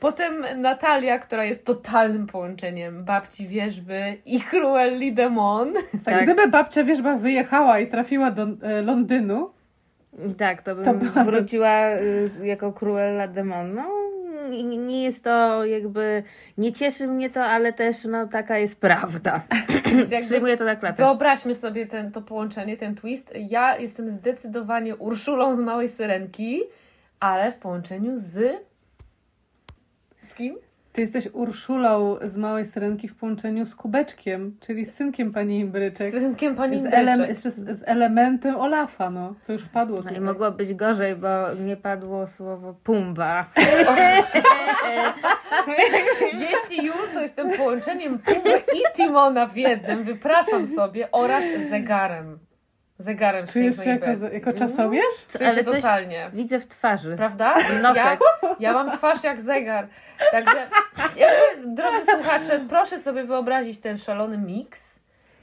Potem 0.00 0.44
Natalia, 0.56 1.18
która 1.18 1.44
jest 1.44 1.64
totalnym 1.64 2.26
połączeniem 2.26 3.04
babci 3.04 3.48
Wierzby 3.48 4.16
i 4.26 4.40
Cruelli 4.40 5.12
de 5.12 5.30
Mon. 5.30 5.72
Tak, 5.74 6.04
Tak. 6.04 6.22
Gdyby 6.24 6.48
babcia 6.48 6.84
wierzba 6.84 7.16
wyjechała 7.16 7.78
i 7.78 7.86
trafiła 7.86 8.30
do 8.30 8.42
e, 8.62 8.82
Londynu, 8.82 9.50
Tak, 10.38 10.62
to 10.62 10.74
bym 10.74 10.84
To 10.84 10.94
byłaby- 10.94 11.22
zwróciła 11.22 11.90
y, 11.90 12.30
jako 12.42 12.72
Cruella 12.72 13.28
de 13.28 13.44
Mon. 13.44 13.74
No, 13.74 13.88
nie, 14.50 14.76
nie 14.76 15.04
jest 15.04 15.24
to 15.24 15.64
jakby, 15.64 16.22
nie 16.58 16.72
cieszy 16.72 17.06
mnie 17.06 17.30
to, 17.30 17.44
ale 17.44 17.72
też 17.72 18.04
no 18.04 18.26
taka 18.26 18.58
jest 18.58 18.80
prawda. 18.80 19.42
Przyjmuję 20.26 20.56
to 20.56 20.64
na 20.64 20.76
klatę. 20.76 21.02
Wyobraźmy 21.02 21.54
sobie 21.54 21.86
ten, 21.86 22.12
to 22.12 22.22
połączenie, 22.22 22.76
ten 22.76 22.94
twist. 22.94 23.32
Ja 23.34 23.78
jestem 23.78 24.10
zdecydowanie 24.10 24.96
Urszulą 24.96 25.54
z 25.54 25.58
Małej 25.58 25.88
Syrenki, 25.88 26.60
ale 27.20 27.52
w 27.52 27.56
połączeniu 27.56 28.12
z... 28.16 28.62
Z 30.22 30.34
kim? 30.34 30.56
Ty 30.92 31.00
jesteś 31.00 31.28
Urszulą 31.32 32.16
z 32.24 32.36
Małej 32.36 32.66
Syrenki 32.66 33.08
w 33.08 33.14
połączeniu 33.16 33.66
z 33.66 33.74
Kubeczkiem, 33.74 34.56
czyli 34.60 34.86
z 34.86 34.94
synkiem 34.94 35.32
pani 35.32 35.58
Imbryczek. 35.58 36.14
Z 36.14 36.18
synkiem 36.18 36.54
pani 36.56 36.76
Z, 36.76 36.78
Imbryczek. 36.78 37.00
elem, 37.00 37.20
jeszcze 37.28 37.50
z, 37.50 37.78
z 37.78 37.82
elementem 37.86 38.56
Olafa, 38.56 39.10
no, 39.10 39.34
co 39.42 39.52
już 39.52 39.62
padło 39.64 39.96
No 39.96 40.02
tutaj. 40.02 40.16
i 40.16 40.20
mogło 40.20 40.50
być 40.50 40.74
gorzej, 40.74 41.16
bo 41.16 41.28
nie 41.64 41.76
padło 41.76 42.26
słowo 42.26 42.74
pumba. 42.84 43.44
Jeśli 46.32 46.86
już, 46.86 47.10
to 47.14 47.20
jestem 47.20 47.50
połączeniem 47.56 48.18
Pumy 48.18 48.58
i 48.58 48.96
Timona 48.96 49.46
w 49.46 49.56
jednym, 49.56 50.04
wypraszam 50.04 50.66
sobie, 50.68 51.08
oraz 51.12 51.44
zegarem. 51.70 52.38
Zegarem 53.02 53.46
Czujesz 53.46 53.76
się 53.76 53.90
jako, 53.90 54.06
Bestii. 54.06 54.34
jako 54.34 54.52
czasomierz? 54.52 55.26
Czuję 55.32 55.44
się 55.50 55.52
Ale 55.54 55.64
coś 55.64 55.76
totalnie. 55.76 56.30
widzę 56.32 56.60
w 56.60 56.66
twarzy. 56.68 57.16
Prawda? 57.16 57.54
Nosek. 57.82 58.20
Ja, 58.42 58.56
ja 58.60 58.72
mam 58.72 58.90
twarz 58.90 59.24
jak 59.24 59.40
zegar. 59.40 59.86
Także, 60.30 60.68
jakby, 61.16 61.74
drodzy 61.74 62.06
słuchacze, 62.14 62.60
proszę 62.68 62.98
sobie 62.98 63.24
wyobrazić 63.24 63.80
ten 63.80 63.98
szalony 63.98 64.38
miks 64.38 64.98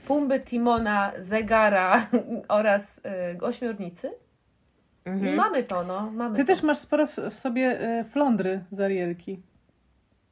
Pumby, 0.08 0.40
Timona, 0.40 1.12
zegara 1.18 2.06
oraz 2.48 3.02
y, 3.38 3.42
ośmiornicy. 3.42 4.12
I 5.06 5.10
Mhm. 5.10 5.36
mamy 5.36 5.64
to, 5.64 5.84
no. 5.84 6.12
Mamy 6.12 6.36
Ty 6.36 6.42
to. 6.46 6.48
też 6.48 6.64
masz 6.64 6.78
sporo 6.78 7.08
w, 7.08 7.18
w 7.18 7.40
sobie 7.40 7.80
e, 7.82 8.04
flądry 8.04 8.64
z 8.72 8.80
Arielki. 8.80 9.40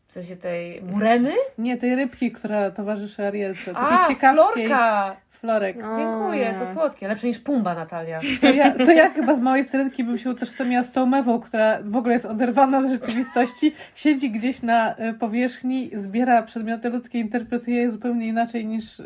W 0.07 0.13
sensie 0.13 0.35
tej 0.35 0.81
mureny? 0.81 1.33
Nie, 1.57 1.77
tej 1.77 1.95
rybki, 1.95 2.31
która 2.31 2.71
towarzyszy 2.71 3.27
Arielce. 3.27 3.73
Takiej 3.73 3.97
A, 3.97 4.07
ciekawskiej. 4.07 4.67
florka! 4.67 5.15
Florek. 5.39 5.77
O. 5.77 5.95
Dziękuję, 5.95 6.55
to 6.59 6.73
słodkie. 6.73 7.07
Lepsze 7.07 7.27
niż 7.27 7.39
Pumba, 7.39 7.75
Natalia. 7.75 8.19
To 8.41 8.47
ja, 8.51 8.85
to 8.85 8.91
ja 8.91 9.09
chyba 9.09 9.35
z 9.35 9.39
Małej 9.39 9.63
Syrenki 9.63 10.03
bym 10.03 10.17
się 10.17 10.29
utożsamiła 10.29 10.83
z 10.83 10.91
tą 10.91 11.05
mewą, 11.05 11.39
która 11.39 11.79
w 11.83 11.95
ogóle 11.95 12.13
jest 12.13 12.25
oderwana 12.25 12.77
od 12.79 12.89
rzeczywistości, 12.89 13.75
siedzi 13.95 14.31
gdzieś 14.31 14.61
na 14.61 14.95
e, 14.95 15.13
powierzchni, 15.13 15.91
zbiera 15.93 16.43
przedmioty 16.43 16.89
ludzkie, 16.89 17.19
interpretuje 17.19 17.77
je 17.81 17.91
zupełnie 17.91 18.27
inaczej 18.27 18.65
niż 18.65 18.99
e, 18.99 19.03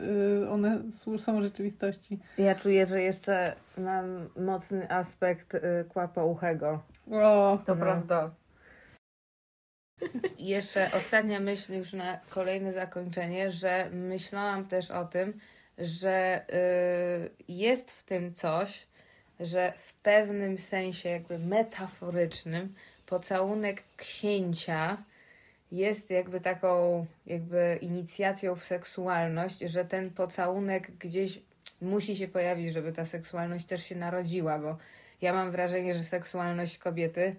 one 0.52 0.82
są 1.17 1.39
w 1.39 1.41
rzeczywistości. 1.44 2.20
Ja 2.38 2.56
czuję, 2.56 2.86
że 2.88 3.02
jeszcze 3.02 3.54
mam 3.78 4.30
mocny 4.46 4.91
aspekt 4.91 5.56
y, 5.56 5.60
kłapouchego. 5.89 6.80
O, 7.12 7.60
To 7.65 7.76
No. 7.76 7.82
prawda. 7.82 8.32
Jeszcze 10.39 10.89
ostatnia 10.98 11.39
myśl 11.39 11.74
już 11.74 11.94
na 11.94 12.17
kolejne 12.30 12.74
zakończenie, 12.74 13.50
że 13.50 13.89
myślałam 13.94 14.65
też 14.65 14.91
o 14.91 15.06
tym, 15.06 15.34
że 15.82 16.46
y, 16.54 17.44
jest 17.48 17.91
w 17.91 18.04
tym 18.04 18.34
coś, 18.34 18.88
że 19.39 19.74
w 19.78 19.94
pewnym 19.94 20.58
sensie 20.58 21.10
jakby 21.10 21.39
metaforycznym 21.39 22.74
pocałunek 23.06 23.84
księcia 23.98 25.04
jest 25.72 26.12
jakby 26.12 26.41
taką 26.41 27.06
jakby 27.28 27.80
inicjacją 27.82 28.56
w 28.56 28.63
seksualność, 28.63 29.60
że 29.60 29.86
ten 29.86 30.10
pocałunek 30.10 30.91
gdzieś 30.91 31.39
musi 31.82 32.15
się 32.15 32.28
pojawić, 32.28 32.74
żeby 32.74 32.91
ta 32.91 33.06
seksualność 33.06 33.65
też 33.65 33.84
się 33.84 33.96
narodziła, 33.96 34.60
bo 34.60 34.78
ja 35.22 35.34
mam 35.34 35.52
wrażenie, 35.52 35.94
że 35.94 36.04
seksualność 36.04 36.78
kobiety 36.78 37.36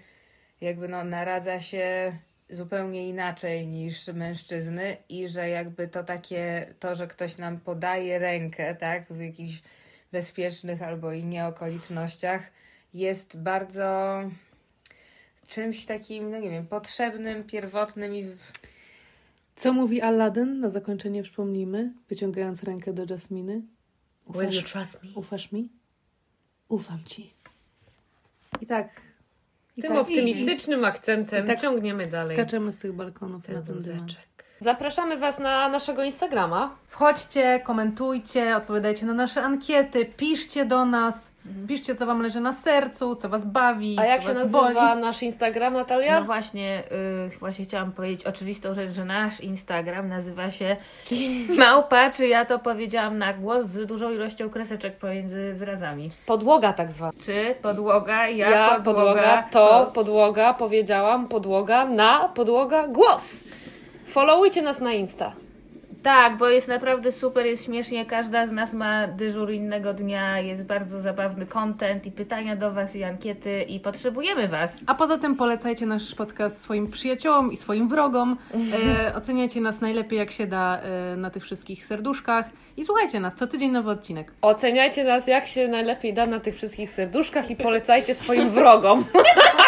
jakby 0.61 0.89
no 0.89 1.05
naradza 1.05 1.61
się 1.61 2.17
zupełnie 2.57 3.09
inaczej 3.09 3.67
niż 3.67 4.07
mężczyzny 4.09 4.97
i 5.09 5.29
że 5.29 5.49
jakby 5.49 5.89
to 5.89 6.05
takie, 6.05 6.75
to, 6.81 6.95
że 6.95 7.07
ktoś 7.07 7.39
nam 7.39 7.61
podaje 7.61 8.19
rękę, 8.19 8.75
tak, 8.75 9.13
w 9.13 9.21
jakichś 9.21 9.63
bezpiecznych 10.13 10.83
albo 10.83 11.13
i 11.13 11.25
nie 11.25 11.47
okolicznościach, 11.47 12.51
jest 12.95 13.39
bardzo 13.43 14.21
czymś 15.49 15.87
takim, 15.87 16.31
no 16.31 16.39
nie 16.39 16.51
wiem, 16.51 16.67
potrzebnym, 16.67 17.45
pierwotnym 17.45 18.15
i 18.15 18.25
w- 18.25 18.53
Co 19.57 19.73
mówi 19.73 20.01
Aladdin? 20.01 20.61
Na 20.61 20.69
zakończenie 20.71 21.23
przypomnijmy, 21.23 21.93
wyciągając 22.09 22.63
rękę 22.63 22.93
do 22.93 23.05
Jasminy. 23.15 23.53
Will 24.29 24.43
you 24.43 24.49
Ufasz, 24.49 24.73
trust 24.73 25.03
me? 25.05 25.11
ufasz 25.15 25.53
mi? 25.53 25.69
Ufam 26.69 26.99
ci. 27.07 27.33
I 28.61 28.67
tak. 28.67 28.89
I 29.77 29.83
Tym 29.83 29.91
tak, 29.93 30.01
optymistycznym 30.01 30.85
akcentem 30.85 31.45
i 31.45 31.49
tak 31.49 31.61
ciągniemy 31.61 32.05
i 32.05 32.07
dalej. 32.07 32.37
Skaczemy 32.37 32.73
z 32.73 32.79
tych 32.79 32.93
balkonów 32.93 33.47
ten 33.47 33.55
na 33.55 33.63
wózeczek. 33.63 34.33
Zapraszamy 34.61 35.17
Was 35.17 35.39
na 35.39 35.69
naszego 35.69 36.05
Instagrama. 36.05 36.77
Wchodźcie, 36.89 37.61
komentujcie, 37.65 38.57
odpowiadajcie 38.57 39.07
na 39.07 39.15
nasze 39.15 39.43
ankiety, 39.43 40.05
piszcie 40.05 40.65
do 40.65 40.85
nas, 40.85 41.31
piszcie 41.69 41.95
co 41.95 42.07
Wam 42.07 42.23
leży 42.23 42.41
na 42.41 42.53
sercu, 42.53 43.17
co 43.17 43.29
Was 43.29 43.45
bawi, 43.45 43.97
A 43.99 44.05
jak 44.07 44.21
co 44.21 44.29
się 44.29 44.35
was 44.35 44.43
nazywa 44.53 44.89
boli. 44.89 45.01
nasz 45.01 45.23
Instagram, 45.23 45.73
Natalia? 45.75 46.21
No 46.21 46.27
właśnie, 46.27 46.83
y, 47.35 47.39
właśnie 47.39 47.65
chciałam 47.65 47.93
powiedzieć 47.93 48.25
oczywistą 48.25 48.75
rzecz, 48.75 48.93
że 48.93 49.05
nasz 49.05 49.41
Instagram 49.41 50.09
nazywa 50.09 50.51
się 50.51 50.77
Małpa, 51.59 52.11
czy 52.11 52.29
ja 52.29 52.45
to 52.45 52.59
powiedziałam 52.59 53.19
na 53.19 53.33
głos 53.35 53.67
z 53.67 53.87
dużą 53.87 54.11
ilością 54.11 54.51
kreseczek 54.51 54.97
pomiędzy 54.97 55.55
wyrazami. 55.55 56.11
Podłoga 56.27 56.73
tak 56.73 56.93
zwana. 56.93 57.13
Czy 57.25 57.55
podłoga, 57.63 58.29
ja, 58.29 58.51
Ja, 58.51 58.69
podłoga, 58.69 58.83
podłoga, 59.05 59.43
to, 59.51 59.91
podłoga, 59.95 60.55
powiedziałam, 60.55 61.29
podłoga, 61.29 61.85
na, 61.85 62.29
podłoga, 62.29 62.89
głos. 62.89 63.45
Followujcie 64.07 64.63
nas 64.63 64.79
na 64.81 64.93
Insta. 64.93 65.33
Tak, 66.03 66.37
bo 66.37 66.49
jest 66.49 66.69
naprawdę 66.69 67.13
super, 67.13 67.47
jest 67.47 67.65
śmiesznie. 67.65 68.07
Każda 68.07 68.47
z 68.47 68.53
nas 68.53 68.73
ma 68.73 69.07
dyżur 69.09 69.53
innego 69.53 69.95
dnia, 69.95 70.41
jest 70.41 70.65
bardzo 70.65 71.01
zabawny 71.01 71.47
content 71.47 72.07
i 72.07 72.13
pytania 72.13 72.57
do 72.57 72.73
Was 72.73 72.97
i 72.97 73.05
ankiety 73.05 73.63
i 73.63 73.81
potrzebujemy 73.81 74.49
Was. 74.49 74.81
A 74.87 74.95
poza 74.95 75.19
tym 75.19 75.37
polecajcie 75.37 75.87
nasz 75.87 76.15
podcast 76.15 76.63
swoim 76.63 76.91
przyjaciołom 76.91 77.53
i 77.53 77.57
swoim 77.57 77.89
wrogom. 77.89 78.37
E, 79.07 79.15
oceniajcie 79.15 79.61
nas 79.61 79.81
najlepiej 79.81 80.19
jak 80.19 80.31
się 80.31 80.47
da 80.47 80.81
e, 80.81 81.17
na 81.17 81.31
tych 81.31 81.43
wszystkich 81.43 81.87
serduszkach 81.87 82.51
i 82.77 82.85
słuchajcie 82.85 83.21
nas, 83.21 83.35
co 83.35 83.47
tydzień 83.47 83.71
nowy 83.71 83.91
odcinek. 83.91 84.33
Oceniajcie 84.43 85.05
nas, 85.05 85.27
jak 85.27 85.47
się 85.47 85.69
najlepiej 85.69 86.15
da 86.15 86.27
na 86.27 86.41
tych 86.41 86.55
wszystkich 86.55 86.91
serduszkach 86.91 87.51
i 87.51 87.57
polecajcie 87.57 88.15
swoim 88.15 88.51
wrogom. 88.51 89.05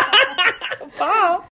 pa! 0.98 1.53